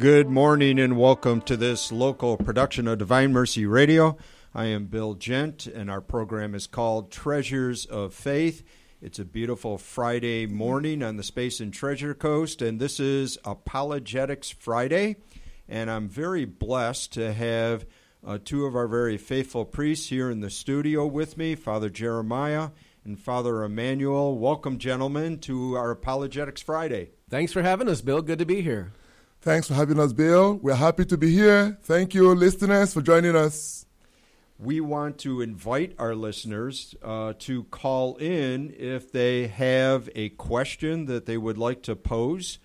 [0.00, 4.16] Good morning and welcome to this local production of Divine Mercy Radio.
[4.54, 8.64] I am Bill Gent, and our program is called Treasures of Faith.
[9.02, 14.48] It's a beautiful Friday morning on the Space and Treasure Coast, and this is Apologetics
[14.48, 15.16] Friday.
[15.68, 17.84] And I'm very blessed to have
[18.26, 22.70] uh, two of our very faithful priests here in the studio with me, Father Jeremiah
[23.04, 24.38] and Father Emmanuel.
[24.38, 27.10] Welcome, gentlemen, to our Apologetics Friday.
[27.28, 28.22] Thanks for having us, Bill.
[28.22, 28.94] Good to be here.
[29.42, 30.56] Thanks for having us, Bill.
[30.56, 31.78] We're happy to be here.
[31.84, 33.86] Thank you, listeners, for joining us.
[34.58, 41.06] We want to invite our listeners uh, to call in if they have a question
[41.06, 42.58] that they would like to pose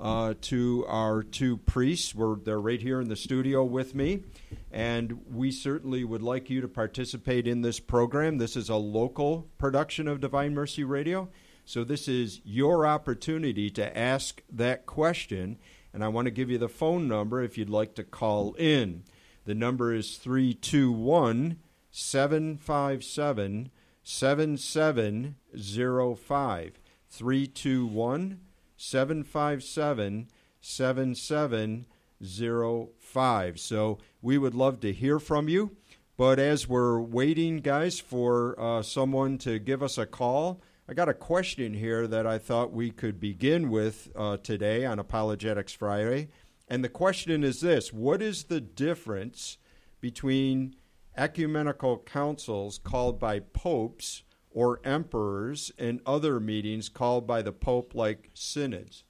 [0.00, 2.14] uh, to our two priests.
[2.14, 4.22] We're, they're right here in the studio with me.
[4.70, 8.38] And we certainly would like you to participate in this program.
[8.38, 11.28] This is a local production of Divine Mercy Radio.
[11.66, 15.58] So, this is your opportunity to ask that question
[15.92, 19.02] and I want to give you the phone number if you'd like to call in.
[19.44, 21.58] The number is 321
[21.90, 23.70] 757
[24.02, 26.72] 7705.
[27.08, 28.40] 321
[28.76, 30.28] 757
[30.60, 33.60] 7705.
[33.60, 35.76] So we would love to hear from you.
[36.16, 41.08] But as we're waiting, guys, for uh, someone to give us a call, I got
[41.08, 46.28] a question here that I thought we could begin with uh, today on Apologetics Friday.
[46.68, 49.56] And the question is this What is the difference
[50.02, 50.76] between
[51.16, 58.28] ecumenical councils called by popes or emperors and other meetings called by the pope, like
[58.34, 59.04] synods?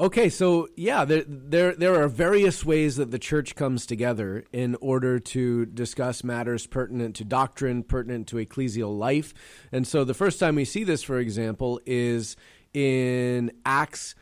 [0.00, 4.74] Okay, so yeah, there, there there are various ways that the church comes together in
[4.80, 9.34] order to discuss matters pertinent to doctrine, pertinent to ecclesial life.
[9.70, 12.34] And so the first time we see this, for example, is
[12.72, 14.14] in Acts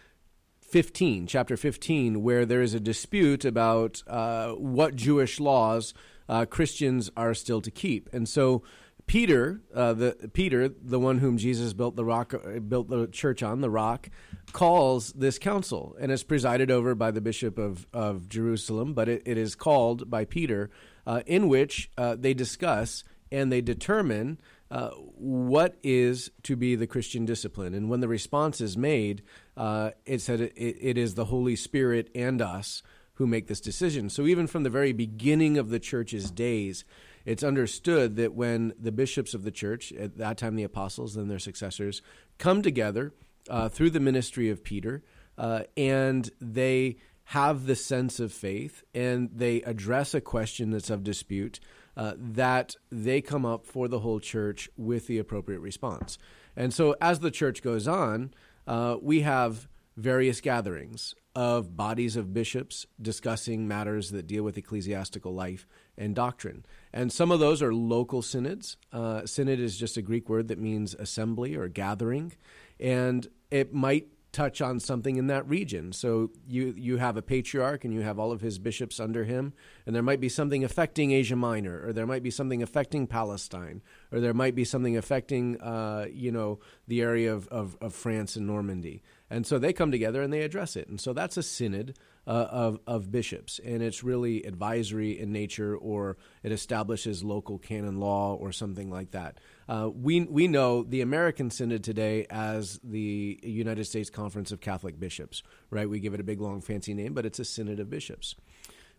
[0.63, 5.95] 15, chapter 15, where there is a dispute about uh, what Jewish laws
[6.29, 8.13] uh, Christians are still to keep.
[8.13, 8.65] And so
[9.09, 12.35] Peter, uh, the Peter, the one whom Jesus built the rock,
[12.69, 14.11] built the church on, the rock,
[14.53, 18.93] calls this council, and is presided over by the bishop of, of Jerusalem.
[18.93, 20.71] But it, it is called by Peter,
[21.07, 23.03] uh, in which uh, they discuss
[23.33, 24.39] and they determine
[24.71, 27.73] uh, what is to be the Christian discipline.
[27.73, 29.23] And when the response is made,
[29.57, 32.83] uh, it said it, it is the Holy Spirit and us
[33.15, 34.11] who make this decision.
[34.11, 36.85] So even from the very beginning of the church's days
[37.29, 41.31] it's understood that when the bishops of the church, at that time the apostles and
[41.31, 42.01] their successors,
[42.39, 43.13] come together
[43.51, 45.03] uh, through the ministry of Peter,
[45.37, 51.05] uh, and they have the sense of faith and they address a question that's of
[51.05, 51.61] dispute,
[51.99, 56.17] uh, that they come up for the whole church with the appropriate response.
[56.57, 58.33] And so as the church goes on,
[58.67, 59.69] uh, we have
[59.99, 66.65] various gatherings of bodies of bishops discussing matters that deal with ecclesiastical life and doctrine.
[66.93, 68.77] And some of those are local synods.
[68.93, 72.33] Uh, synod is just a Greek word that means assembly or gathering.
[72.81, 75.93] And it might touch on something in that region.
[75.93, 79.53] So you you have a patriarch and you have all of his bishops under him,
[79.87, 83.83] and there might be something affecting Asia Minor, or there might be something affecting Palestine,
[84.13, 88.37] or there might be something affecting uh, you know the area of, of, of France
[88.37, 89.03] and Normandy.
[89.31, 90.89] And so they come together and they address it.
[90.89, 93.59] And so that's a synod uh, of, of bishops.
[93.65, 99.13] And it's really advisory in nature, or it establishes local canon law or something like
[99.13, 99.39] that.
[99.67, 105.01] Uh, we, we know the American synod today as the United States Conference of Catholic
[105.01, 105.89] Bishops, right?
[105.89, 108.35] We give it a big, long, fancy name, but it's a synod of bishops.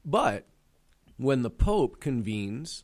[0.03, 0.47] But
[1.17, 2.83] when the Pope convenes,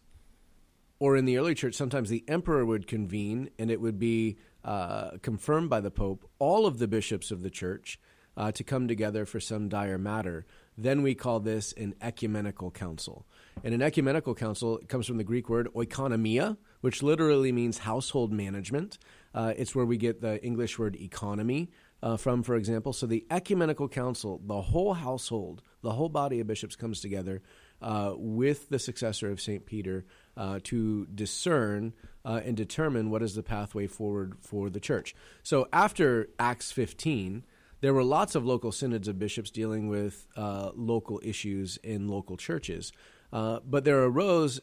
[1.00, 5.18] or in the early church, sometimes the emperor would convene and it would be uh,
[5.24, 8.00] confirmed by the Pope, all of the bishops of the church
[8.38, 10.46] uh, to come together for some dire matter.
[10.78, 13.26] Then we call this an ecumenical council.
[13.64, 18.98] And an ecumenical council comes from the Greek word oikonomia, which literally means household management.
[19.34, 21.70] Uh, it's where we get the English word economy
[22.04, 22.94] uh, from, for example.
[22.94, 27.42] So the ecumenical council, the whole household, the whole body of bishops comes together
[27.82, 29.66] uh, with the successor of St.
[29.66, 30.06] Peter
[30.38, 31.94] uh, to discern
[32.24, 35.16] uh, and determine what is the pathway forward for the church.
[35.44, 37.44] So after Acts 15,
[37.82, 42.38] there were lots of local synods of bishops dealing with uh, local issues in local
[42.38, 42.92] churches.
[43.32, 44.60] Uh, but there arose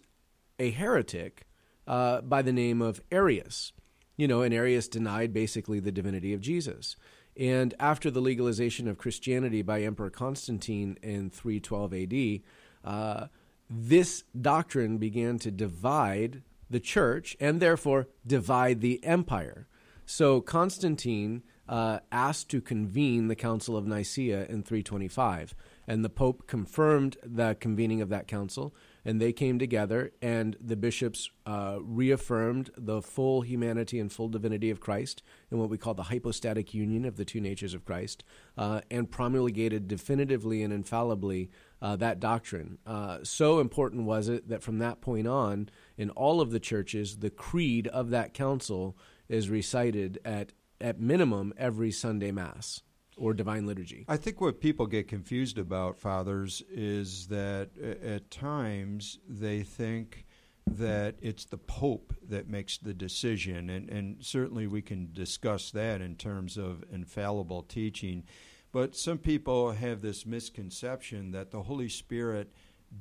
[0.58, 1.46] a heretic
[1.86, 3.72] uh, by the name of Arius.
[4.16, 6.96] You know, and Arius denied basically the divinity of Jesus.
[7.36, 13.26] And after the legalization of Christianity by Emperor Constantine in 312 AD, uh,
[13.70, 19.66] this doctrine began to divide the church and therefore divide the empire.
[20.04, 25.54] So Constantine uh, asked to convene the Council of Nicaea in 325.
[25.86, 28.74] And the Pope confirmed the convening of that council,
[29.04, 34.70] and they came together, and the bishops uh, reaffirmed the full humanity and full divinity
[34.70, 38.22] of Christ in what we call the hypostatic union of the two natures of Christ,
[38.56, 41.50] uh, and promulgated definitively and infallibly
[41.80, 42.78] uh, that doctrine.
[42.86, 47.18] Uh, so important was it that from that point on, in all of the churches,
[47.18, 48.96] the creed of that council
[49.28, 50.52] is recited at,
[50.82, 52.82] at minimum every Sunday Mass
[53.16, 54.04] or divine liturgy.
[54.08, 60.26] I think what people get confused about, fathers, is that uh, at times they think
[60.66, 66.00] that it's the Pope that makes the decision, and, and certainly we can discuss that
[66.00, 68.24] in terms of infallible teaching.
[68.72, 72.52] But some people have this misconception that the Holy Spirit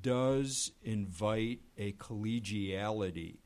[0.01, 3.37] does invite a collegiality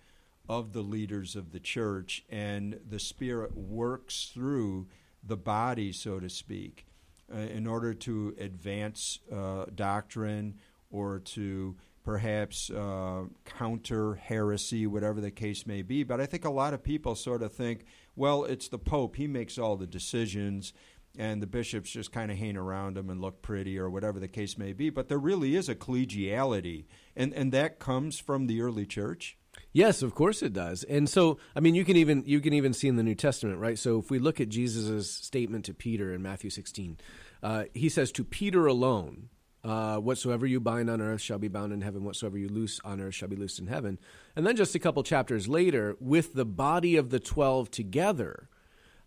[0.47, 4.87] of the leaders of the church, and the Spirit works through
[5.23, 6.85] the body, so to speak,
[7.33, 10.55] uh, in order to advance uh, doctrine
[10.91, 16.03] or to perhaps uh, counter heresy, whatever the case may be.
[16.03, 19.27] But I think a lot of people sort of think, well, it's the Pope, he
[19.27, 20.73] makes all the decisions.
[21.17, 24.27] And the bishops just kind of hang around him and look pretty, or whatever the
[24.27, 24.89] case may be.
[24.89, 29.37] But there really is a collegiality, and and that comes from the early church.
[29.75, 30.85] Yes, of course it does.
[30.85, 33.59] And so, I mean, you can even you can even see in the New Testament,
[33.59, 33.77] right?
[33.77, 36.97] So, if we look at Jesus' statement to Peter in Matthew 16,
[37.43, 39.27] uh, he says to Peter alone,
[39.65, 43.01] uh, "Whatsoever you bind on earth shall be bound in heaven; whatsoever you loose on
[43.01, 43.99] earth shall be loosed in heaven."
[44.33, 48.47] And then, just a couple chapters later, with the body of the twelve together,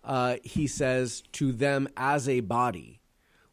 [0.05, 2.98] uh, he says to them as a body.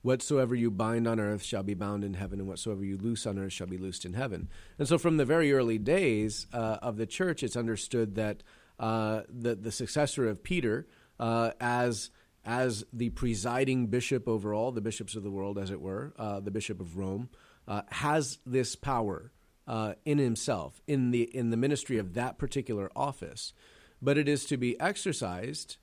[0.06, 3.40] Whatsoever you bind on earth shall be bound in heaven, and whatsoever you loose on
[3.40, 4.50] earth shall be loosed in heaven.
[4.78, 8.44] And so, from the very early days uh, of the church, it's understood that
[8.80, 10.86] uh, the, the successor of Peter,
[11.20, 12.12] uh, as
[12.46, 16.40] as the presiding bishop over all the bishops of the world, as it were, uh,
[16.40, 17.28] the bishop of Rome,
[17.68, 19.32] uh, has this power
[19.68, 23.54] uh, in himself in the in the ministry of that particular office,
[24.04, 25.78] but it is to be exercised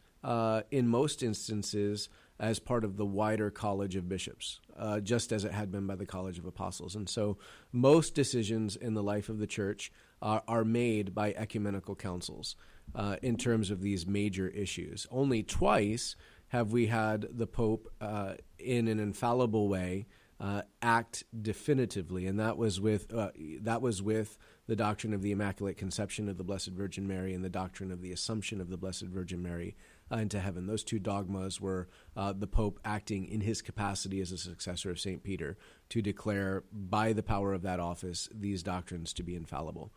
[0.71, 2.09] in most instances
[2.43, 5.95] as part of the wider College of Bishops, uh, just as it had been by
[5.95, 6.97] the College of Apostles.
[6.97, 7.39] And so
[7.71, 12.57] most decisions in the life of the church are, are made by ecumenical councils
[12.97, 15.07] uh, in terms of these major issues.
[15.09, 16.17] Only twice
[16.49, 20.07] have we had the Pope, uh, in an infallible way,
[20.41, 23.31] uh, act definitively, and that was with uh,
[23.61, 24.37] that was with
[24.67, 28.03] the doctrine of the Immaculate Conception of the Blessed Virgin Mary and the doctrine of
[28.03, 29.77] the Assumption of the Blessed Virgin Mary
[30.11, 30.67] uh, into heaven.
[30.67, 35.01] Those two dogmas were uh, the Pope acting in his capacity as a successor of
[35.01, 35.23] St.
[35.23, 35.57] Peter
[35.91, 39.93] to declare, by the power of that office, these doctrines to be infallible.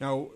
[0.00, 0.28] Now,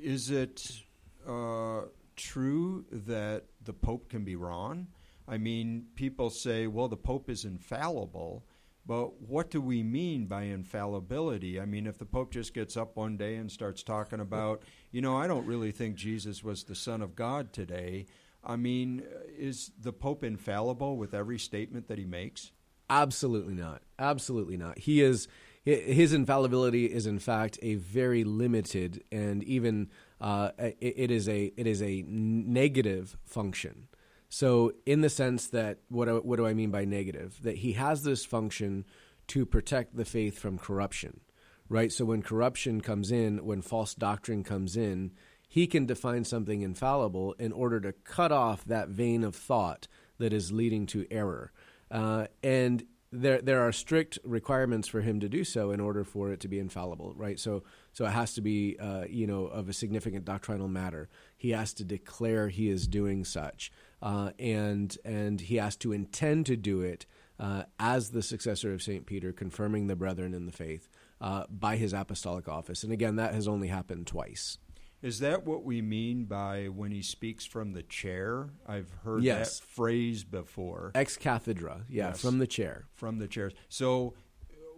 [0.00, 0.82] is it
[1.26, 1.82] uh,
[2.16, 4.88] true that the Pope can be wrong?
[5.28, 8.44] I mean, people say, well, the Pope is infallible.
[8.86, 11.60] But what do we mean by infallibility?
[11.60, 14.62] I mean, if the Pope just gets up one day and starts talking about,
[14.92, 18.06] you know, I don't really think Jesus was the Son of God today,
[18.46, 19.02] I mean,
[19.36, 22.52] is the Pope infallible with every statement that he makes?
[22.88, 23.82] Absolutely not.
[23.98, 24.78] Absolutely not.
[24.78, 25.28] He is
[25.64, 29.90] his infallibility is in fact a very limited and even
[30.20, 33.88] uh, it, is a it is a negative function.
[34.28, 37.40] So, in the sense that what what do I mean by negative?
[37.42, 38.84] That he has this function
[39.28, 41.20] to protect the faith from corruption,
[41.68, 41.92] right?
[41.92, 45.12] So when corruption comes in, when false doctrine comes in,
[45.56, 50.30] he can define something infallible in order to cut off that vein of thought that
[50.30, 51.50] is leading to error.
[51.90, 56.30] Uh, and there there are strict requirements for him to do so in order for
[56.30, 57.40] it to be infallible, right?
[57.40, 57.62] So
[57.94, 61.08] so it has to be uh, you know of a significant doctrinal matter.
[61.38, 63.72] He has to declare he is doing such,
[64.02, 67.06] uh, and and he has to intend to do it
[67.40, 71.76] uh, as the successor of Saint Peter, confirming the brethren in the faith uh, by
[71.76, 72.82] his apostolic office.
[72.82, 74.58] And again, that has only happened twice.
[75.02, 78.50] Is that what we mean by when he speaks from the chair?
[78.66, 79.58] I've heard yes.
[79.60, 80.92] that phrase before.
[80.94, 82.20] Ex cathedra, yeah, yes.
[82.20, 82.86] from the chair.
[82.94, 83.52] From the chairs.
[83.68, 84.14] So,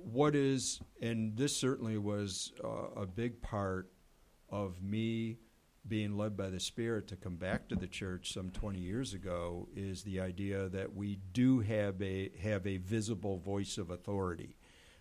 [0.02, 3.90] what is, and this certainly was uh, a big part
[4.50, 5.38] of me
[5.86, 9.68] being led by the Spirit to come back to the church some 20 years ago,
[9.74, 14.56] is the idea that we do have a have a visible voice of authority.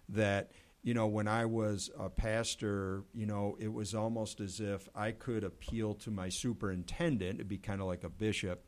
[0.07, 0.51] That
[0.83, 5.11] you know, when I was a pastor, you know, it was almost as if I
[5.11, 7.35] could appeal to my superintendent.
[7.35, 8.63] It'd be kind of like a bishop.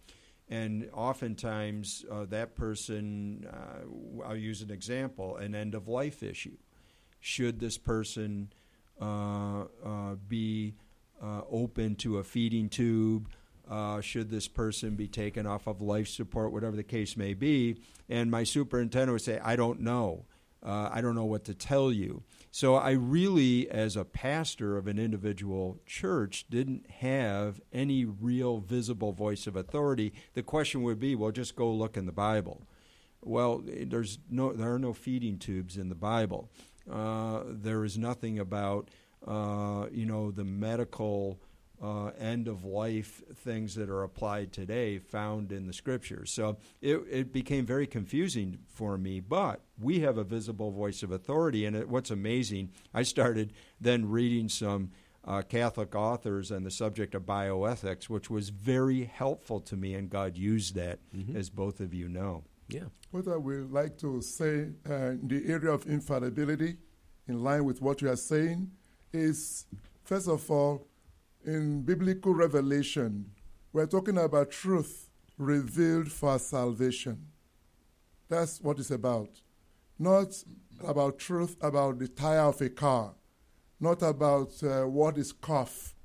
[0.49, 6.57] And oftentimes, uh, that person, uh, I'll use an example, an end of life issue.
[7.19, 8.51] Should this person
[8.99, 10.73] uh, uh be
[11.21, 13.29] uh, open to a feeding tube?
[13.69, 17.77] Uh, should this person be taken off of life support, whatever the case may be?
[18.09, 20.25] And my superintendent would say, I don't know.
[20.61, 22.23] Uh, I don't know what to tell you.
[22.51, 29.13] So I really, as a pastor of an individual church, didn't have any real visible
[29.13, 30.13] voice of authority.
[30.33, 32.67] The question would be, well, just go look in the Bible.
[33.21, 36.49] Well, there's no, there are no feeding tubes in the Bible.
[36.91, 38.89] Uh, there is nothing about,
[39.27, 41.39] uh, you know, the medical
[41.81, 46.31] uh, end of life things that are applied today found in the scriptures.
[46.31, 51.11] So it, it became very confusing for me, but we have a visible voice of
[51.11, 51.65] authority.
[51.65, 54.91] And it, what's amazing, I started then reading some.
[55.25, 60.09] Uh, Catholic authors on the subject of bioethics, which was very helpful to me, and
[60.09, 61.35] God used that, mm-hmm.
[61.35, 62.45] as both of you know.
[62.69, 62.85] Yeah.
[63.11, 66.77] What I would like to say uh, in the area of infallibility,
[67.27, 68.71] in line with what you are saying,
[69.11, 69.65] is
[70.03, 70.87] first of all,
[71.45, 73.31] in biblical revelation,
[73.71, 77.27] we're talking about truth revealed for salvation.
[78.27, 79.29] That's what it's about.
[79.97, 80.43] Not
[80.83, 83.13] about truth about the tire of a car,
[83.79, 85.95] not about uh, what is cough,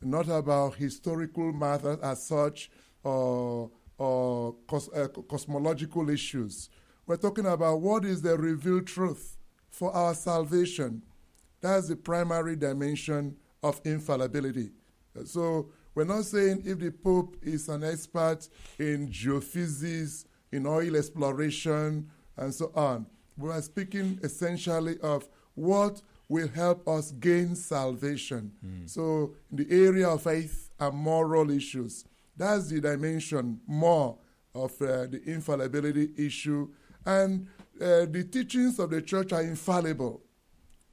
[0.00, 2.70] not about historical matters as such
[3.02, 6.70] or, or cos- uh, cosmological issues.
[7.06, 9.36] We're talking about what is the revealed truth
[9.70, 11.02] for our salvation.
[11.60, 14.70] That's the primary dimension of infallibility.
[15.24, 18.48] So we're not saying if the Pope is an expert
[18.78, 23.06] in geophysics, in oil exploration, and so on.
[23.36, 28.52] We are speaking essentially of what will help us gain salvation.
[28.64, 28.88] Mm.
[28.88, 32.04] So, in the area of faith and moral issues,
[32.36, 34.18] that's the dimension more
[34.54, 36.68] of uh, the infallibility issue.
[37.04, 37.48] And
[37.80, 40.22] uh, the teachings of the church are infallible.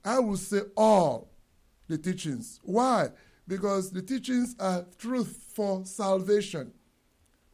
[0.03, 1.29] I would say all
[1.87, 2.59] the teachings.
[2.63, 3.09] Why?
[3.47, 6.71] Because the teachings are truth for salvation.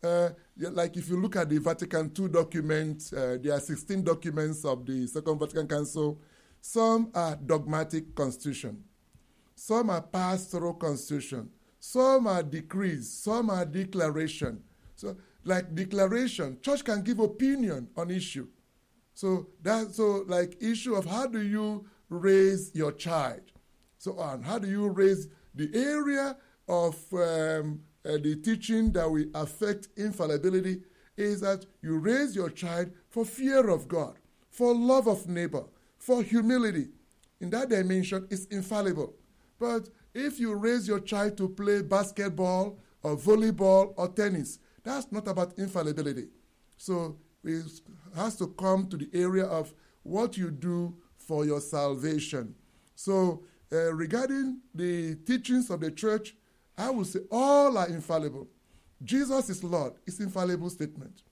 [0.04, 4.66] Uh, like if you look at the Vatican II document, uh, there are 16 documents
[4.66, 6.20] of the Second Vatican Council.
[6.60, 8.84] Some are dogmatic constitution.
[9.56, 11.50] Some are pastoral constitution.
[11.80, 13.12] Some are decrees.
[13.12, 14.64] Some are declaration.
[14.96, 18.48] So, like declaration, church can give opinion on issue.
[19.14, 23.42] So that so like issue of how do you raise your child,
[24.02, 24.42] so on.
[24.42, 26.36] How do you raise the area
[26.68, 30.82] of um, uh, the teaching that will affect infallibility
[31.18, 34.18] is that you raise your child for fear of God,
[34.50, 35.66] for love of neighbor,
[36.00, 36.88] for humility.
[37.42, 39.14] In that dimension, it's infallible.
[39.60, 45.28] But if you raise your child to play basketball or volleyball or tennis, that's not
[45.28, 46.30] about infallibility.
[46.76, 47.66] So it
[48.16, 52.56] has to come to the area of what you do for your salvation.
[52.96, 56.36] So uh, regarding the teachings of the church,
[56.78, 58.48] I would say all are infallible.
[59.04, 61.24] Jesus is Lord is infallible statement.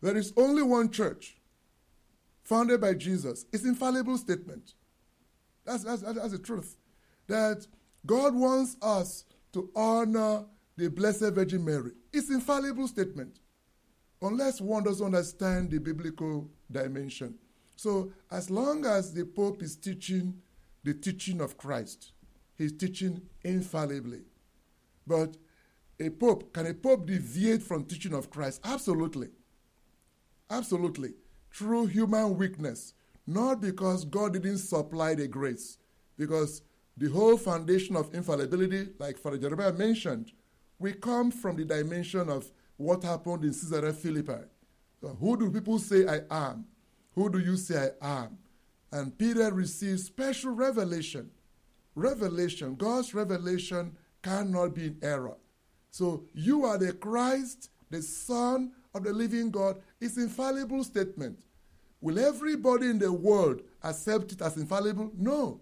[0.00, 1.36] There is only one church
[2.42, 3.46] founded by Jesus.
[3.52, 4.74] It's infallible statement.
[5.64, 6.76] That's, that's, that's the truth.
[7.28, 7.66] That
[8.04, 10.44] God wants us to honor
[10.76, 11.92] the Blessed Virgin Mary.
[12.12, 13.38] It's infallible statement.
[14.20, 17.34] Unless one doesn't understand the biblical dimension.
[17.76, 20.34] So as long as the Pope is teaching
[20.84, 22.12] the teaching of Christ.
[22.56, 24.22] He's teaching infallibly.
[25.06, 25.36] But
[26.00, 28.60] a pope, can a pope deviate from teaching of Christ?
[28.64, 29.28] Absolutely.
[30.50, 31.14] Absolutely.
[31.52, 32.94] Through human weakness.
[33.26, 35.78] Not because God didn't supply the grace.
[36.18, 36.62] Because
[36.96, 40.32] the whole foundation of infallibility, like Father Jeremiah mentioned,
[40.78, 44.44] we come from the dimension of what happened in Caesarea Philippi.
[45.00, 46.64] So who do people say I am?
[47.14, 48.38] Who do you say I am?
[48.92, 51.30] And Peter received special revelation.
[51.94, 55.36] Revelation, God's revelation cannot be in error.
[55.90, 59.80] So you are the Christ, the Son of the living God.
[60.00, 61.38] It's infallible statement.
[62.00, 65.12] Will everybody in the world accept it as infallible?
[65.16, 65.60] No.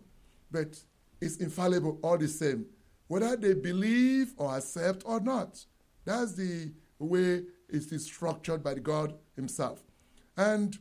[0.50, 0.82] But
[1.20, 2.66] it's infallible all the same,
[3.08, 5.64] whether they believe or accept or not.
[6.04, 9.82] That's the way it is structured by God Himself.
[10.36, 10.76] And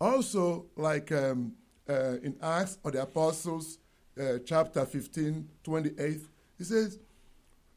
[0.00, 1.52] also, like um,
[1.90, 3.78] uh, in Acts of the Apostles,
[4.20, 6.20] uh, chapter 15, 28,
[6.58, 6.98] he says,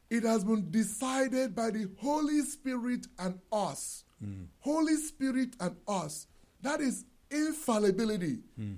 [0.08, 4.04] It has been decided by the Holy Spirit and us.
[4.24, 4.46] Mm.
[4.60, 6.26] Holy Spirit and us.
[6.62, 8.38] That is infallibility.
[8.58, 8.76] Mm.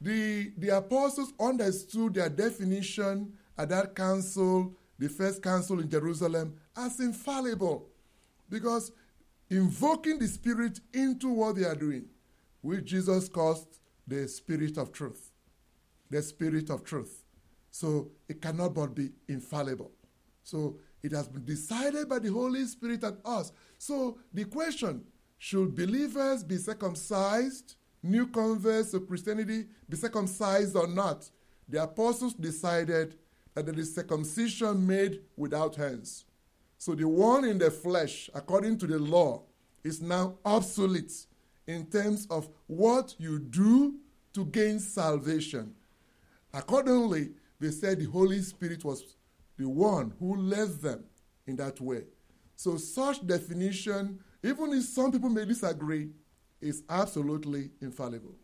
[0.00, 6.98] The, the apostles understood their definition at that council, the first council in Jerusalem, as
[6.98, 7.88] infallible.
[8.50, 8.90] Because
[9.48, 12.06] invoking the Spirit into what they are doing,
[12.62, 13.66] which Jesus calls
[14.06, 15.30] the spirit of truth.
[16.10, 17.24] The spirit of truth.
[17.70, 19.92] So it cannot but be infallible.
[20.42, 23.52] So It has been decided by the Holy Spirit and us.
[23.78, 25.04] So the question
[25.36, 31.28] should believers be circumcised, new converts to Christianity be circumcised or not?
[31.68, 33.16] The apostles decided
[33.54, 36.24] that there is circumcision made without hands.
[36.78, 39.42] So the one in the flesh, according to the law,
[39.82, 41.12] is now obsolete
[41.66, 43.96] in terms of what you do
[44.34, 45.74] to gain salvation.
[46.52, 49.16] Accordingly, they said the Holy Spirit was
[49.56, 51.04] the one who led them
[51.46, 52.04] in that way.
[52.56, 56.10] So, such definition, even if some people may disagree,
[56.60, 58.34] is absolutely infallible.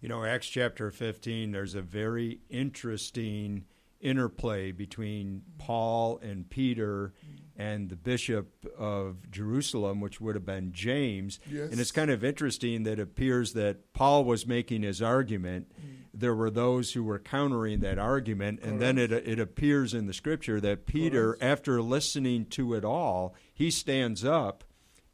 [0.00, 3.64] You know, Acts chapter 15, there's a very interesting
[4.00, 7.14] interplay between Paul and Peter
[7.58, 11.40] and the bishop of Jerusalem, which would have been James.
[11.50, 11.72] Yes.
[11.72, 15.72] And it's kind of interesting that it appears that Paul was making his argument.
[16.14, 20.12] There were those who were countering that argument, and then it, it appears in the
[20.12, 21.42] scripture that Peter, Correct.
[21.42, 24.62] after listening to it all, he stands up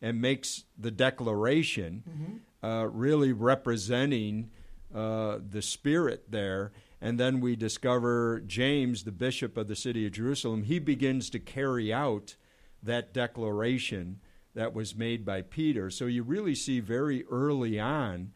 [0.03, 4.51] and makes the declaration, uh, really representing
[4.95, 6.73] uh, the spirit there.
[7.05, 11.39] And then we discover James, the bishop of the city of Jerusalem, he begins to
[11.39, 12.37] carry out
[12.83, 14.23] that declaration
[14.55, 15.91] that was made by Peter.
[15.91, 18.33] So you really see very early on,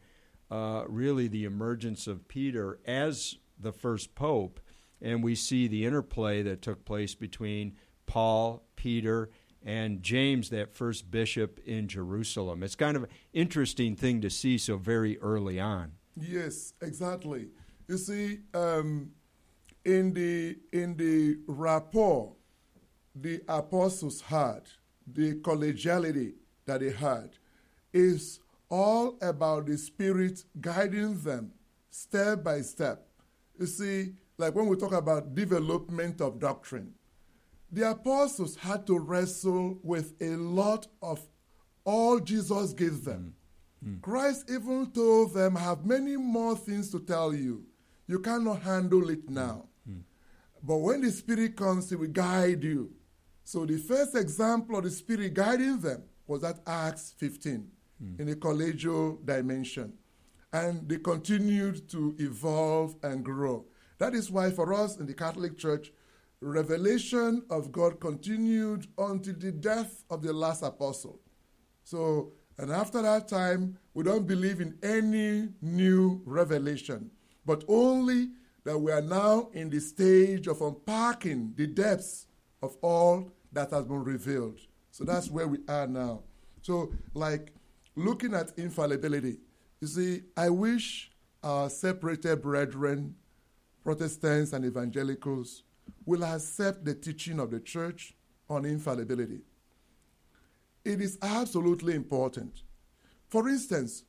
[0.51, 4.59] uh, really the emergence of Peter as the first pope.
[5.01, 9.31] And we see the interplay that took place between Paul, Peter,
[9.65, 12.61] and James, that first bishop in Jerusalem.
[12.61, 15.93] It's kind of an interesting thing to see so very early on.
[16.15, 17.47] Yes, exactly.
[17.89, 19.09] You see, um,
[19.83, 22.33] in the in the rapport
[23.15, 24.61] the apostles had,
[25.11, 26.33] the collegiality
[26.67, 27.31] that they had,
[27.91, 31.51] is all about the Spirit guiding them
[31.89, 33.07] step by step.
[33.59, 36.93] You see, like when we talk about development of doctrine,
[37.71, 41.27] the apostles had to wrestle with a lot of
[41.85, 43.33] all Jesus gave them.
[44.01, 47.63] Christ even told them, I have many more things to tell you.
[48.09, 49.67] You cannot handle it now.
[50.63, 52.91] But when the Spirit comes, He will guide you.
[53.43, 57.67] So the first example of the Spirit guiding them was at Acts 15
[58.17, 59.93] in a collegial dimension.
[60.51, 63.65] And they continued to evolve and grow.
[63.99, 65.91] That is why for us in the Catholic Church,
[66.41, 71.19] revelation of God continued until the death of the last apostle.
[71.83, 77.11] So, and after that time, we don't believe in any new revelation,
[77.49, 78.29] but only
[78.63, 82.27] that we are now in the stage of unpacking the depths
[82.61, 84.59] of all that has been revealed.
[84.91, 86.21] So that's where we are now.
[86.61, 87.51] So, like
[87.95, 89.39] looking at infallibility,
[89.81, 91.09] you see, I wish
[91.43, 93.15] our separated brethren,
[93.83, 95.63] Protestants and evangelicals,
[96.05, 98.13] will accept the teaching of the church
[98.47, 99.41] on infallibility.
[100.85, 102.61] It is absolutely important.
[103.27, 104.03] For instance,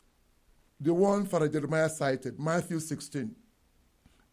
[0.80, 3.34] the one Father Jeremiah cited, Matthew 16.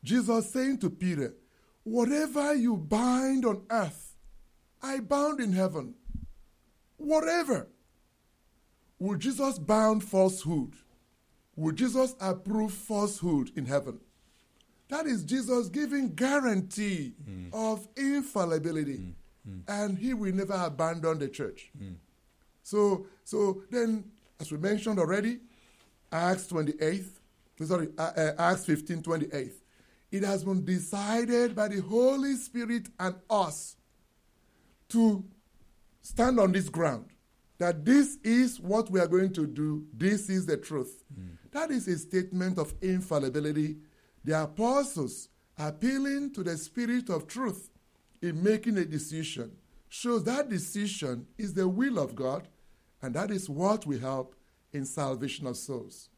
[0.03, 1.35] Jesus saying to Peter,
[1.83, 4.15] Whatever you bind on earth,
[4.81, 5.95] I bound in heaven.
[6.97, 7.67] Whatever.
[8.99, 10.73] Will Jesus bound falsehood?
[11.55, 13.99] Will Jesus approve falsehood in heaven?
[14.89, 17.47] That is Jesus giving guarantee hmm.
[17.53, 18.97] of infallibility.
[18.97, 19.11] Hmm.
[19.49, 19.59] Hmm.
[19.67, 21.71] And he will never abandon the church.
[22.63, 25.39] So, so then, as we mentioned already,
[26.11, 27.03] Acts 28,
[27.65, 29.51] sorry, uh, uh, Acts 15, 28.
[30.11, 33.75] It has been decided by the Holy Spirit and us
[34.89, 35.25] to
[36.01, 37.07] stand on this ground
[37.57, 41.03] that this is what we are going to do, this is the truth.
[41.51, 43.77] That is a statement of infallibility.
[44.23, 47.69] The apostles appealing to the spirit of truth
[48.21, 49.51] in making a decision
[49.89, 52.47] shows that decision is the will of God,
[53.01, 54.35] and that is what will help
[54.73, 56.09] in salvation of souls.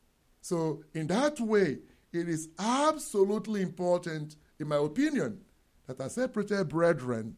[0.41, 1.79] So, in that way,
[2.11, 5.41] it is absolutely important, in my opinion,
[5.87, 7.35] that our separated brethren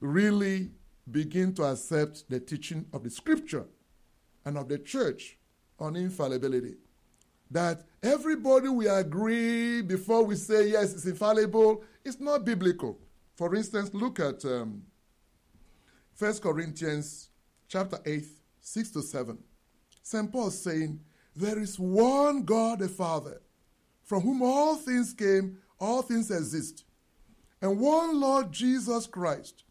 [0.00, 0.70] really
[1.10, 3.66] begin to accept the teaching of the scripture
[4.44, 5.38] and of the church
[5.78, 6.76] on infallibility.
[7.50, 12.98] That everybody will agree before we say yes, it's infallible, it's not biblical.
[13.36, 14.82] For instance, look at um,
[16.18, 17.28] 1 Corinthians
[17.68, 18.24] chapter 8,
[18.60, 19.38] 6 to 7.
[20.04, 20.30] St.
[20.30, 21.00] Paul saying,
[21.34, 23.40] There is one God the Father,
[24.02, 26.84] from whom all things came, all things exist,
[27.62, 29.64] and one Lord Jesus Christ,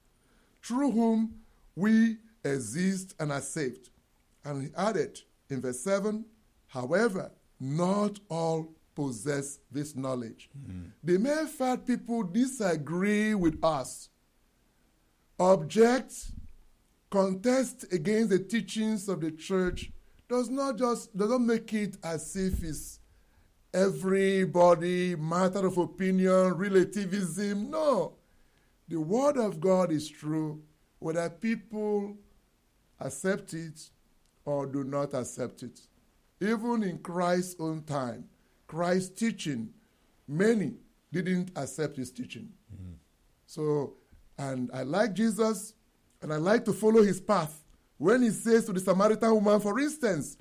[0.63, 1.36] through whom
[1.76, 3.91] we exist and are saved.
[4.43, 6.26] And he added in verse 7
[6.67, 10.50] However, not all possess this knowledge.
[10.65, 10.86] Hmm.
[11.04, 14.10] The mere fact people disagree with us
[15.39, 16.32] object,
[17.12, 19.91] contest against the teachings of the church
[20.34, 23.00] does not just does not make it as if it's
[23.72, 27.69] everybody matter of opinion, relativism.
[27.69, 28.13] No.
[28.88, 30.63] The word of God is true,
[30.98, 32.17] whether people
[33.00, 33.91] accept it
[34.43, 35.80] or do not accept it.
[36.41, 38.26] Even in Christ's own time,
[38.65, 39.69] Christ's teaching,
[40.28, 40.74] many
[41.12, 42.50] didn't accept his teaching.
[42.74, 42.96] Mm.
[43.46, 43.98] So,
[44.39, 45.76] and I like Jesus
[46.24, 47.62] and I like to follow his path.
[48.04, 50.36] When he says to the Samaritan woman, for instance,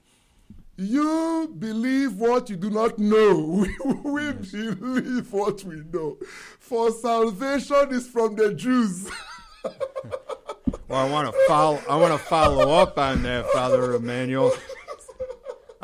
[0.77, 3.64] you believe what you do not know.
[4.03, 6.18] We, we believe what we know.
[6.59, 9.09] For salvation is from the Jews.
[9.64, 11.81] well, I want to follow.
[11.88, 14.51] I want to follow up on that, Father Emmanuel.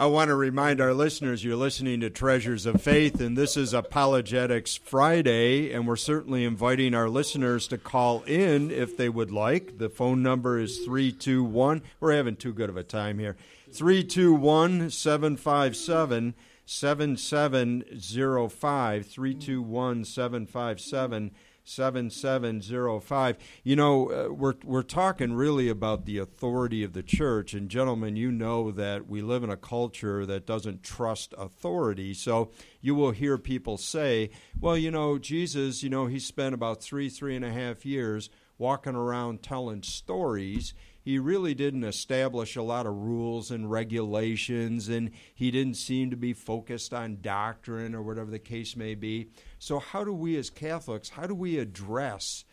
[0.00, 3.74] I want to remind our listeners you're listening to Treasures of Faith, and this is
[3.74, 9.78] Apologetics Friday, and we're certainly inviting our listeners to call in if they would like.
[9.78, 11.82] The phone number is 321.
[11.98, 13.36] We're having too good of a time here.
[13.72, 16.34] 321 757
[16.64, 19.04] 7705.
[19.04, 21.32] 321 757
[21.68, 23.36] 7705.
[23.62, 27.54] You know, uh, we're, we're talking really about the authority of the church.
[27.54, 32.14] And, gentlemen, you know that we live in a culture that doesn't trust authority.
[32.14, 32.50] So
[32.80, 37.08] you will hear people say, well, you know, Jesus, you know, he spent about three,
[37.08, 40.74] three and a half years walking around telling stories
[41.08, 46.16] he really didn't establish a lot of rules and regulations, and he didn't seem to
[46.18, 49.30] be focused on doctrine or whatever the case may be.
[49.58, 52.44] So, how do we as Catholics, how do we address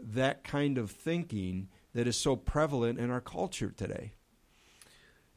[0.00, 4.14] that kind of thinking that is so prevalent in our culture today?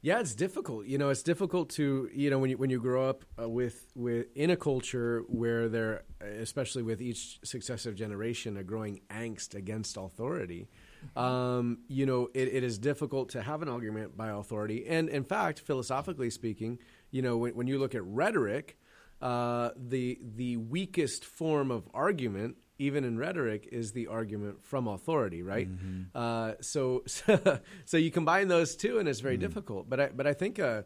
[0.01, 0.87] Yeah, it's difficult.
[0.87, 3.91] You know, it's difficult to you know when you when you grow up uh, with
[3.93, 9.97] with in a culture where there, especially with each successive generation, a growing angst against
[9.97, 10.67] authority
[11.15, 14.85] um, you know, it, it is difficult to have an argument by authority.
[14.87, 16.79] And in fact, philosophically speaking,
[17.11, 18.77] you know, when, when you look at rhetoric,
[19.21, 25.41] uh, the the weakest form of argument, even in rhetoric, is the argument from authority,
[25.41, 25.69] right?
[25.69, 26.01] Mm-hmm.
[26.13, 27.03] Uh, so,
[27.85, 29.47] so you combine those two, and it's very mm-hmm.
[29.47, 29.89] difficult.
[29.89, 30.59] But I, but I think.
[30.59, 30.83] Uh,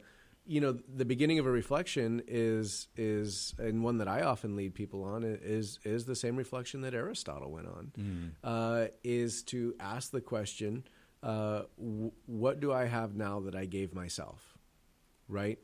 [0.49, 4.73] you know the beginning of a reflection is is and one that I often lead
[4.73, 8.31] people on is is the same reflection that Aristotle went on mm.
[8.43, 10.85] uh, is to ask the question
[11.21, 14.57] uh, w- what do I have now that I gave myself
[15.27, 15.59] right?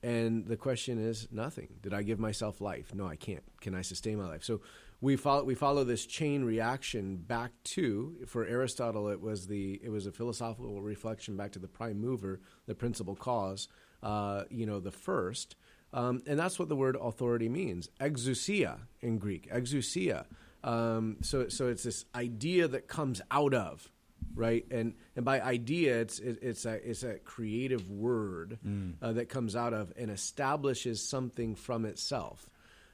[0.00, 1.70] And the question is nothing.
[1.82, 2.94] Did I give myself life?
[2.94, 3.42] No I can't.
[3.60, 4.44] Can I sustain my life?
[4.44, 4.60] So
[5.00, 9.90] we follow we follow this chain reaction back to for Aristotle it was the it
[9.90, 13.66] was a philosophical reflection back to the prime mover the principal cause
[14.02, 15.56] uh, you know, the first.
[15.92, 17.88] Um, and that's what the word authority means.
[18.00, 20.26] Exousia in Greek, exousia.
[20.62, 23.90] Um, so, so it's this idea that comes out of,
[24.34, 24.66] right?
[24.70, 28.94] And and by idea, it's it, it's a it's a creative word mm.
[29.00, 32.50] uh, that comes out of and establishes something from itself.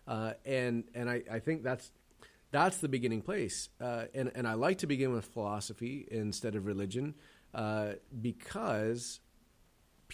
[0.06, 1.90] Uh, and and I, I think that's
[2.50, 3.70] that's the beginning place.
[3.80, 7.14] Uh, and and I like to begin with philosophy instead of religion
[7.54, 9.20] uh, because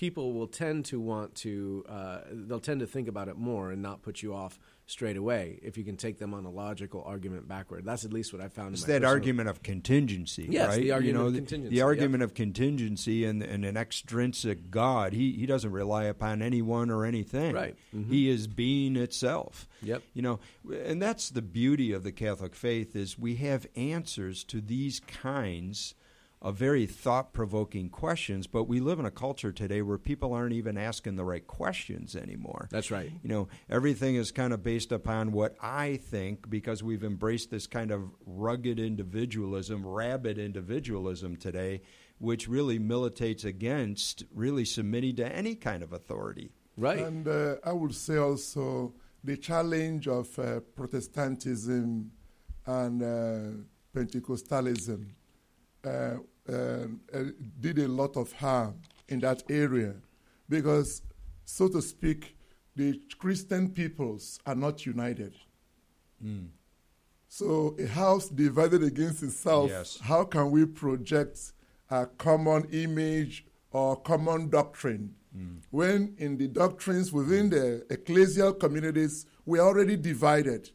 [0.00, 3.82] people will tend to want to uh, they'll tend to think about it more and
[3.82, 7.46] not put you off straight away if you can take them on a logical argument
[7.46, 7.84] backward.
[7.84, 8.72] That's at least what I found.
[8.72, 10.80] It's that argument of contingency, yes, right?
[10.80, 11.76] the argument you know, of contingency.
[11.76, 12.30] The, argument yep.
[12.30, 15.12] of contingency and, and, an extrinsic God.
[15.12, 17.54] He he doesn't rely upon anyone or anything.
[17.54, 17.76] Right.
[17.94, 18.10] Mm-hmm.
[18.10, 19.68] He is being itself.
[19.82, 20.02] Yep.
[20.14, 20.40] You know,
[20.82, 25.94] and that's the beauty of the Catholic faith is we have answers to these kinds
[26.42, 30.54] of very thought provoking questions, but we live in a culture today where people aren't
[30.54, 32.66] even asking the right questions anymore.
[32.70, 33.12] That's right.
[33.22, 37.66] You know, everything is kind of based upon what I think because we've embraced this
[37.66, 41.82] kind of rugged individualism, rabid individualism today,
[42.18, 46.52] which really militates against really submitting to any kind of authority.
[46.78, 47.00] Right.
[47.00, 52.10] And uh, I would say also the challenge of uh, Protestantism
[52.64, 53.62] and uh,
[53.94, 55.04] Pentecostalism.
[55.84, 56.16] Uh,
[57.60, 58.74] did a lot of harm
[59.08, 59.94] in that area
[60.48, 61.02] because,
[61.44, 62.36] so to speak,
[62.76, 65.34] the Christian peoples are not united.
[66.24, 66.48] Mm.
[67.28, 69.98] So, a house divided against itself, yes.
[70.02, 71.52] how can we project
[71.90, 75.58] a common image or common doctrine mm.
[75.70, 80.70] when in the doctrines within the ecclesial communities we are already divided?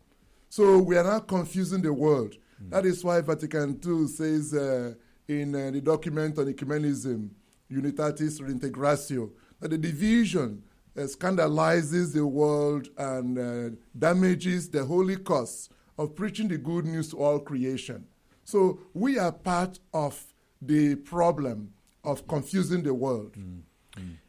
[0.49, 2.35] So, we are not confusing the world.
[2.63, 2.69] Mm.
[2.69, 4.53] That is why Vatican II says.
[4.53, 4.93] Uh,
[5.27, 7.29] in uh, the document on ecumenism,
[7.71, 10.63] Unitatis Redintegratio, that the division
[10.97, 17.09] uh, scandalizes the world and uh, damages the holy cause of preaching the good news
[17.09, 18.05] to all creation.
[18.43, 20.23] So we are part of
[20.61, 23.33] the problem of confusing the world.
[23.33, 23.61] Mm.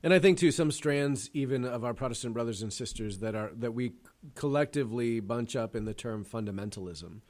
[0.03, 3.51] And I think too, some strands even of our Protestant brothers and sisters that are
[3.57, 3.93] that we
[4.35, 7.21] collectively bunch up in the term fundamentalism.